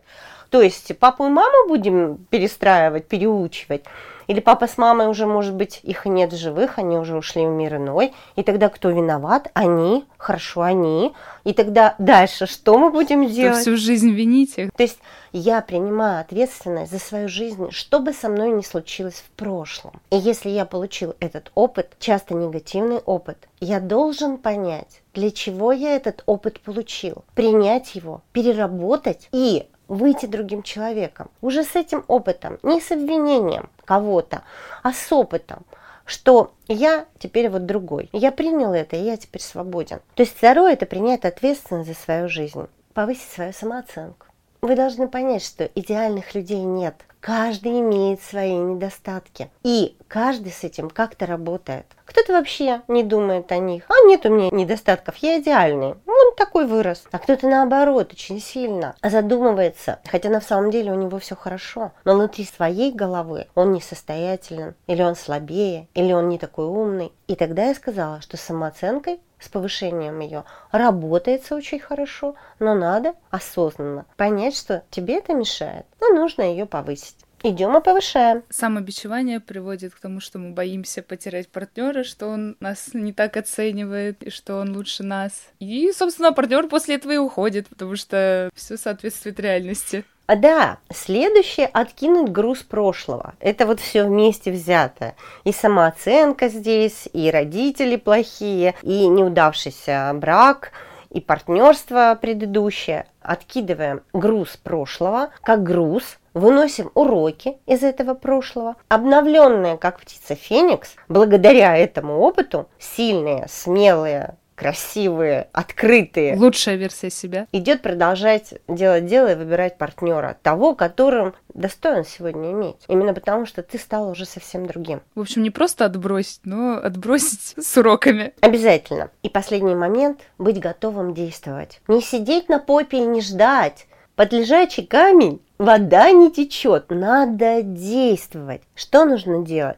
То 0.49 0.61
есть 0.61 0.97
папу 0.97 1.25
и 1.25 1.29
маму 1.29 1.67
будем 1.67 2.17
перестраивать, 2.29 3.07
переучивать, 3.07 3.83
или 4.27 4.39
папа 4.39 4.67
с 4.67 4.77
мамой 4.77 5.07
уже, 5.07 5.27
может 5.27 5.53
быть, 5.53 5.79
их 5.83 6.05
нет 6.05 6.33
в 6.33 6.37
живых, 6.37 6.79
они 6.79 6.97
уже 6.97 7.15
ушли 7.15 7.45
в 7.45 7.49
мир 7.49 7.75
иной. 7.75 8.13
И 8.35 8.43
тогда 8.43 8.69
кто 8.69 8.89
виноват? 8.89 9.49
Они. 9.53 10.05
Хорошо, 10.17 10.61
они. 10.61 11.13
И 11.43 11.53
тогда 11.53 11.95
дальше 11.99 12.47
что 12.47 12.77
мы 12.77 12.89
будем 12.89 13.27
делать? 13.27 13.61
Что 13.61 13.61
всю 13.61 13.77
жизнь 13.77 14.11
вините. 14.11 14.69
То 14.75 14.83
есть 14.83 14.97
я 15.31 15.61
принимаю 15.61 16.21
ответственность 16.21 16.91
за 16.91 16.99
свою 16.99 17.27
жизнь, 17.27 17.69
что 17.71 17.99
бы 17.99 18.13
со 18.13 18.29
мной 18.29 18.51
ни 18.51 18.61
случилось 18.61 19.23
в 19.25 19.29
прошлом. 19.37 20.01
И 20.09 20.17
если 20.17 20.49
я 20.49 20.65
получил 20.65 21.15
этот 21.19 21.51
опыт, 21.53 21.95
часто 21.99 22.33
негативный 22.33 22.97
опыт, 22.97 23.37
я 23.59 23.79
должен 23.79 24.37
понять, 24.37 25.01
для 25.15 25.31
чего 25.31 25.71
я 25.71 25.95
этот 25.95 26.23
опыт 26.27 26.59
получил, 26.59 27.23
принять 27.33 27.95
его, 27.95 28.21
переработать 28.33 29.29
и 29.31 29.67
выйти 29.87 30.25
другим 30.27 30.61
человеком. 30.61 31.29
Уже 31.41 31.63
с 31.63 31.75
этим 31.75 32.05
опытом, 32.07 32.59
не 32.61 32.81
с 32.81 32.91
обвинением 32.91 33.69
кого-то, 33.85 34.43
а 34.83 34.93
с 34.93 35.11
опытом 35.11 35.65
что 36.05 36.51
я 36.67 37.05
теперь 37.17 37.49
вот 37.49 37.65
другой. 37.65 38.09
Я 38.13 38.31
принял 38.31 38.73
это, 38.73 38.95
и 38.95 39.03
я 39.03 39.17
теперь 39.17 39.41
свободен. 39.41 40.01
То 40.13 40.21
есть 40.21 40.37
второе– 40.37 40.73
это 40.73 40.85
принять 40.85 41.25
ответственность 41.25 41.89
за 41.89 41.95
свою 41.95 42.29
жизнь, 42.29 42.67
повысить 42.93 43.31
свою 43.31 43.53
самооценку. 43.53 44.27
Вы 44.61 44.75
должны 44.75 45.07
понять, 45.07 45.43
что 45.43 45.65
идеальных 45.65 46.35
людей 46.35 46.61
нет. 46.61 46.95
Каждый 47.25 47.79
имеет 47.79 48.21
свои 48.21 48.53
недостатки. 48.53 49.49
И 49.63 49.97
каждый 50.07 50.51
с 50.51 50.63
этим 50.63 50.91
как-то 50.91 51.25
работает. 51.25 51.87
Кто-то 52.05 52.33
вообще 52.33 52.83
не 52.87 53.01
думает 53.01 53.51
о 53.51 53.57
них. 53.57 53.85
А 53.89 54.05
нет 54.05 54.27
у 54.27 54.29
меня 54.29 54.51
недостатков, 54.51 55.15
я 55.17 55.39
идеальный. 55.39 55.95
Он 56.05 56.35
такой 56.37 56.67
вырос. 56.67 57.03
А 57.11 57.17
кто-то 57.17 57.49
наоборот 57.49 58.13
очень 58.13 58.39
сильно 58.39 58.95
задумывается, 59.01 59.97
хотя 60.05 60.29
на 60.29 60.39
самом 60.39 60.69
деле 60.69 60.91
у 60.91 60.95
него 61.01 61.17
все 61.17 61.35
хорошо. 61.35 61.93
Но 62.03 62.13
внутри 62.13 62.45
своей 62.45 62.91
головы 62.91 63.47
он 63.55 63.73
несостоятелен, 63.73 64.75
или 64.85 65.01
он 65.01 65.15
слабее, 65.15 65.87
или 65.95 66.13
он 66.13 66.29
не 66.29 66.37
такой 66.37 66.67
умный. 66.67 67.11
И 67.25 67.35
тогда 67.35 67.65
я 67.65 67.73
сказала, 67.73 68.21
что 68.21 68.37
с 68.37 68.41
самооценкой 68.41 69.19
с 69.39 69.49
повышением 69.49 70.19
ее 70.19 70.43
работается 70.71 71.55
очень 71.55 71.79
хорошо, 71.79 72.35
но 72.59 72.73
надо 72.73 73.15
осознанно 73.29 74.05
понять, 74.17 74.55
что 74.55 74.83
тебе 74.89 75.17
это 75.17 75.33
мешает, 75.33 75.85
но 75.99 76.09
нужно 76.09 76.41
ее 76.41 76.65
повысить. 76.65 77.17
Идем 77.43 77.77
и 77.77 77.81
повышаем. 77.81 78.43
Самобичевание 78.49 79.39
приводит 79.39 79.93
к 79.93 79.99
тому, 79.99 80.19
что 80.19 80.39
мы 80.39 80.53
боимся 80.53 81.03
потерять 81.03 81.47
партнера, 81.47 82.03
что 82.03 82.27
он 82.27 82.57
нас 82.59 82.89
не 82.93 83.13
так 83.13 83.37
оценивает, 83.37 84.23
и 84.23 84.31
что 84.31 84.55
он 84.55 84.75
лучше 84.75 85.03
нас. 85.03 85.49
И, 85.59 85.91
собственно, 85.91 86.33
партнер 86.33 86.67
после 86.67 86.95
этого 86.95 87.11
и 87.11 87.17
уходит, 87.17 87.67
потому 87.67 87.97
что 87.97 88.49
все 88.55 88.77
соответствует 88.77 89.39
реальности. 89.39 90.05
А 90.27 90.35
да, 90.35 90.77
следующее 90.91 91.67
откинуть 91.67 92.31
груз 92.31 92.63
прошлого. 92.63 93.35
Это 93.39 93.67
вот 93.67 93.79
все 93.79 94.05
вместе 94.05 94.51
взято. 94.51 95.13
И 95.43 95.51
самооценка 95.51 96.47
здесь, 96.47 97.07
и 97.13 97.29
родители 97.29 97.95
плохие, 97.95 98.73
и 98.81 99.07
неудавшийся 99.07 100.11
брак, 100.15 100.71
и 101.11 101.21
партнерство 101.21 102.17
предыдущее. 102.19 103.05
Откидываем 103.21 104.01
груз 104.13 104.57
прошлого, 104.57 105.29
как 105.41 105.61
груз, 105.61 106.17
выносим 106.33 106.91
уроки 106.95 107.57
из 107.67 107.83
этого 107.83 108.15
прошлого. 108.15 108.75
Обновленная, 108.89 109.77
как 109.77 109.99
птица 109.99 110.35
Феникс, 110.35 110.95
благодаря 111.07 111.77
этому 111.77 112.19
опыту, 112.19 112.67
сильные, 112.79 113.47
смелые, 113.47 114.35
красивые, 114.55 115.49
открытые. 115.51 116.35
Лучшая 116.35 116.75
версия 116.75 117.09
себя. 117.09 117.47
Идет 117.51 117.81
продолжать 117.81 118.55
делать 118.67 119.05
дело 119.05 119.31
и 119.31 119.35
выбирать 119.35 119.77
партнера, 119.77 120.37
того, 120.41 120.73
которым 120.73 121.33
достоин 121.53 122.05
сегодня 122.05 122.51
иметь. 122.51 122.77
Именно 122.87 123.13
потому, 123.13 123.45
что 123.45 123.61
ты 123.63 123.77
стал 123.77 124.09
уже 124.09 124.25
совсем 124.25 124.65
другим. 124.65 125.01
В 125.13 125.21
общем, 125.21 125.43
не 125.43 125.51
просто 125.51 125.85
отбросить, 125.85 126.41
но 126.45 126.77
отбросить 126.77 127.55
с 127.57 127.77
уроками. 127.77 128.33
Обязательно. 128.41 129.11
И 129.23 129.29
последний 129.29 129.75
момент– 129.75 130.21
быть 130.37 130.59
готовым 130.59 131.13
действовать. 131.13 131.81
Не 131.87 132.01
сидеть 132.01 132.49
на 132.49 132.59
попе 132.59 132.97
и 132.97 133.05
не 133.05 133.21
ждать. 133.21 133.87
Под 134.15 134.31
лежачий 134.31 134.85
камень 134.85 135.41
вода 135.57 136.11
не 136.11 136.31
течет. 136.31 136.85
Надо 136.89 137.61
действовать. 137.61 138.61
Что 138.73 139.05
нужно 139.05 139.43
делать? 139.43 139.77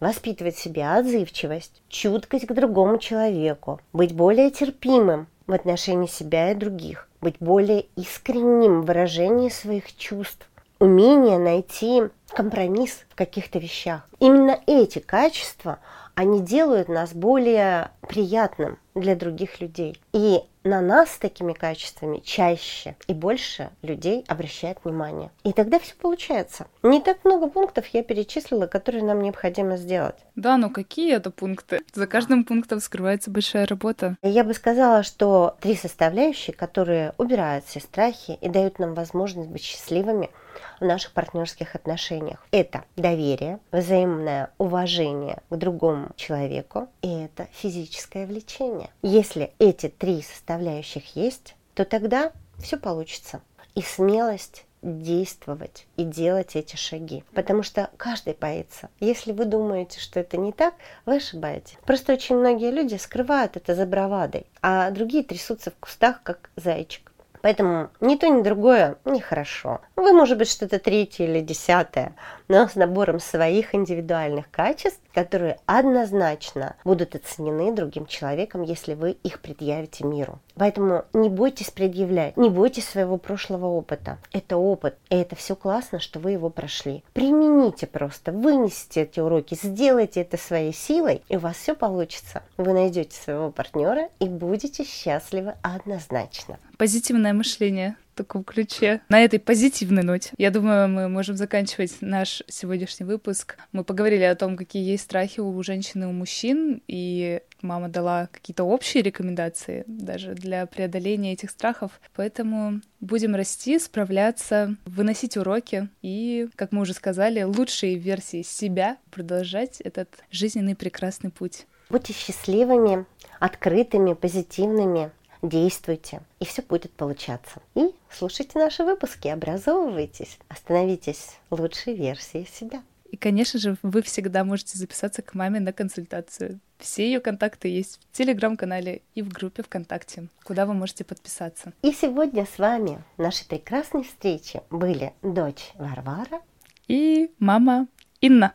Воспитывать 0.00 0.56
в 0.56 0.60
себе 0.60 0.86
отзывчивость, 0.86 1.82
чуткость 1.88 2.46
к 2.46 2.52
другому 2.52 2.98
человеку, 2.98 3.80
быть 3.92 4.14
более 4.14 4.50
терпимым 4.50 5.28
в 5.46 5.52
отношении 5.52 6.06
себя 6.06 6.50
и 6.50 6.54
других, 6.54 7.08
быть 7.20 7.36
более 7.38 7.86
искренним 7.96 8.80
в 8.80 8.86
выражении 8.86 9.50
своих 9.50 9.96
чувств, 9.96 10.48
умение 10.78 11.38
найти 11.38 12.04
компромисс 12.30 13.04
в 13.10 13.14
каких-то 13.14 13.58
вещах. 13.58 14.08
Именно 14.18 14.58
эти 14.66 14.98
качества, 14.98 15.78
они 16.14 16.40
делают 16.40 16.88
нас 16.88 17.12
более 17.12 17.90
приятным 18.08 18.78
для 18.94 19.14
других 19.14 19.60
людей. 19.60 20.00
И 20.12 20.40
на 20.62 20.80
нас 20.82 21.12
с 21.12 21.18
такими 21.18 21.52
качествами 21.52 22.20
чаще 22.22 22.96
и 23.06 23.14
больше 23.14 23.70
людей 23.82 24.24
обращает 24.28 24.78
внимание. 24.84 25.30
И 25.42 25.52
тогда 25.52 25.78
все 25.78 25.94
получается. 25.94 26.66
Не 26.82 27.00
так 27.00 27.24
много 27.24 27.48
пунктов 27.48 27.86
я 27.88 28.02
перечислила, 28.02 28.66
которые 28.66 29.02
нам 29.02 29.22
необходимо 29.22 29.76
сделать. 29.78 30.16
Да, 30.36 30.56
но 30.58 30.68
какие 30.68 31.14
это 31.14 31.30
пункты? 31.30 31.80
За 31.94 32.06
каждым 32.06 32.44
пунктом 32.44 32.80
скрывается 32.80 33.30
большая 33.30 33.66
работа. 33.66 34.16
Я 34.22 34.44
бы 34.44 34.52
сказала, 34.52 35.02
что 35.02 35.56
три 35.60 35.76
составляющие, 35.76 36.54
которые 36.54 37.14
убирают 37.16 37.64
все 37.64 37.80
страхи 37.80 38.38
и 38.40 38.48
дают 38.48 38.78
нам 38.78 38.94
возможность 38.94 39.48
быть 39.48 39.62
счастливыми– 39.62 40.30
в 40.80 40.84
наших 40.84 41.12
партнерских 41.12 41.74
отношениях. 41.74 42.44
Это 42.50 42.84
доверие, 42.96 43.60
взаимное 43.70 44.50
уважение 44.58 45.42
к 45.50 45.56
другому 45.56 46.08
человеку 46.16 46.88
и 47.02 47.08
это 47.08 47.48
физическое 47.52 48.26
влечение. 48.26 48.79
Если 49.02 49.52
эти 49.58 49.88
три 49.88 50.22
составляющих 50.22 51.16
есть, 51.16 51.54
то 51.74 51.84
тогда 51.84 52.32
все 52.58 52.76
получится. 52.76 53.40
И 53.74 53.82
смелость 53.82 54.64
действовать 54.82 55.86
и 55.96 56.04
делать 56.04 56.56
эти 56.56 56.76
шаги. 56.76 57.24
Потому 57.34 57.62
что 57.62 57.90
каждый 57.96 58.34
боится. 58.34 58.88
Если 58.98 59.32
вы 59.32 59.44
думаете, 59.44 60.00
что 60.00 60.20
это 60.20 60.36
не 60.36 60.52
так, 60.52 60.74
вы 61.06 61.16
ошибаетесь. 61.16 61.76
Просто 61.84 62.12
очень 62.14 62.36
многие 62.36 62.70
люди 62.70 62.94
скрывают 62.94 63.56
это 63.56 63.74
за 63.74 63.86
бравадой, 63.86 64.46
а 64.62 64.90
другие 64.90 65.22
трясутся 65.22 65.70
в 65.70 65.74
кустах, 65.76 66.22
как 66.22 66.50
зайчик. 66.56 67.09
Поэтому 67.42 67.90
ни 68.00 68.16
то, 68.16 68.28
ни 68.28 68.42
другое 68.42 68.96
нехорошо. 69.04 69.80
Вы, 69.96 70.12
может 70.12 70.38
быть, 70.38 70.50
что-то 70.50 70.78
третье 70.78 71.24
или 71.24 71.40
десятое, 71.40 72.14
но 72.48 72.68
с 72.68 72.74
набором 72.74 73.18
своих 73.18 73.74
индивидуальных 73.74 74.50
качеств, 74.50 75.00
которые 75.14 75.58
однозначно 75.66 76.76
будут 76.84 77.14
оценены 77.14 77.72
другим 77.72 78.06
человеком, 78.06 78.62
если 78.62 78.94
вы 78.94 79.12
их 79.12 79.40
предъявите 79.40 80.04
миру. 80.04 80.38
Поэтому 80.60 81.06
не 81.14 81.30
бойтесь 81.30 81.70
предъявлять, 81.70 82.36
не 82.36 82.50
бойтесь 82.50 82.86
своего 82.86 83.16
прошлого 83.16 83.64
опыта. 83.64 84.18
Это 84.30 84.58
опыт, 84.58 84.98
и 85.08 85.14
это 85.16 85.34
все 85.34 85.56
классно, 85.56 86.00
что 86.00 86.18
вы 86.18 86.32
его 86.32 86.50
прошли. 86.50 87.02
Примените 87.14 87.86
просто, 87.86 88.30
вынесите 88.30 89.04
эти 89.04 89.20
уроки, 89.20 89.54
сделайте 89.54 90.20
это 90.20 90.36
своей 90.36 90.74
силой, 90.74 91.22
и 91.30 91.36
у 91.36 91.38
вас 91.38 91.56
все 91.56 91.74
получится. 91.74 92.42
Вы 92.58 92.74
найдете 92.74 93.16
своего 93.16 93.50
партнера 93.50 94.10
и 94.18 94.26
будете 94.26 94.84
счастливы 94.84 95.54
однозначно. 95.62 96.58
Позитивное 96.76 97.32
мышление 97.32 97.96
таком 98.24 98.44
ключе. 98.44 99.00
На 99.08 99.24
этой 99.24 99.38
позитивной 99.38 100.02
ноте, 100.02 100.30
я 100.36 100.50
думаю, 100.50 100.88
мы 100.88 101.08
можем 101.08 101.36
заканчивать 101.36 101.96
наш 102.00 102.42
сегодняшний 102.48 103.06
выпуск. 103.06 103.56
Мы 103.72 103.84
поговорили 103.84 104.24
о 104.24 104.34
том, 104.34 104.56
какие 104.56 104.84
есть 104.84 105.04
страхи 105.04 105.40
у 105.40 105.62
женщин 105.62 106.04
и 106.04 106.06
у 106.06 106.12
мужчин, 106.12 106.82
и 106.86 107.40
мама 107.62 107.88
дала 107.88 108.28
какие-то 108.30 108.64
общие 108.64 109.02
рекомендации 109.02 109.84
даже 109.86 110.34
для 110.34 110.66
преодоления 110.66 111.32
этих 111.32 111.50
страхов. 111.50 112.00
Поэтому 112.14 112.80
будем 113.00 113.34
расти, 113.34 113.78
справляться, 113.78 114.76
выносить 114.84 115.36
уроки 115.36 115.88
и, 116.02 116.48
как 116.56 116.72
мы 116.72 116.82
уже 116.82 116.92
сказали, 116.92 117.42
лучшие 117.42 117.96
версии 117.96 118.42
себя 118.42 118.98
продолжать 119.10 119.80
этот 119.80 120.08
жизненный 120.30 120.76
прекрасный 120.76 121.30
путь. 121.30 121.66
Будьте 121.88 122.12
счастливыми, 122.12 123.04
открытыми, 123.40 124.12
позитивными, 124.12 125.10
действуйте, 125.42 126.22
и 126.38 126.44
все 126.44 126.62
будет 126.62 126.92
получаться. 126.92 127.60
И 127.74 127.94
слушайте 128.10 128.58
наши 128.58 128.84
выпуски, 128.84 129.28
образовывайтесь, 129.28 130.38
становитесь 130.56 131.38
лучшей 131.50 131.94
версией 131.94 132.46
себя. 132.46 132.82
И, 133.10 133.16
конечно 133.16 133.58
же, 133.58 133.76
вы 133.82 134.02
всегда 134.02 134.44
можете 134.44 134.78
записаться 134.78 135.22
к 135.22 135.34
маме 135.34 135.58
на 135.58 135.72
консультацию. 135.72 136.60
Все 136.78 137.04
ее 137.04 137.20
контакты 137.20 137.68
есть 137.68 137.98
в 138.12 138.16
телеграм-канале 138.16 139.02
и 139.14 139.22
в 139.22 139.32
группе 139.32 139.62
ВКонтакте, 139.62 140.28
куда 140.44 140.64
вы 140.64 140.74
можете 140.74 141.04
подписаться. 141.04 141.72
И 141.82 141.92
сегодня 141.92 142.46
с 142.46 142.58
вами 142.58 143.02
в 143.16 143.22
нашей 143.22 143.46
прекрасной 143.46 144.04
встрече 144.04 144.62
были 144.70 145.12
дочь 145.22 145.72
Варвара 145.74 146.40
и 146.86 147.32
мама 147.38 147.88
Инна. 148.20 148.54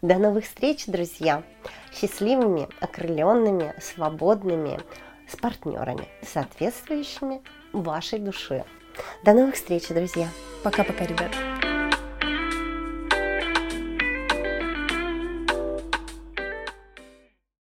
До 0.00 0.16
новых 0.18 0.44
встреч, 0.44 0.86
друзья! 0.86 1.42
Счастливыми, 1.92 2.68
окрыленными, 2.78 3.74
свободными, 3.80 4.78
с 5.28 5.36
партнерами, 5.36 6.08
соответствующими 6.22 7.42
вашей 7.72 8.18
душе. 8.18 8.64
До 9.24 9.32
новых 9.32 9.54
встреч, 9.54 9.88
друзья. 9.88 10.28
Пока-пока, 10.62 11.06
ребят. 11.06 11.47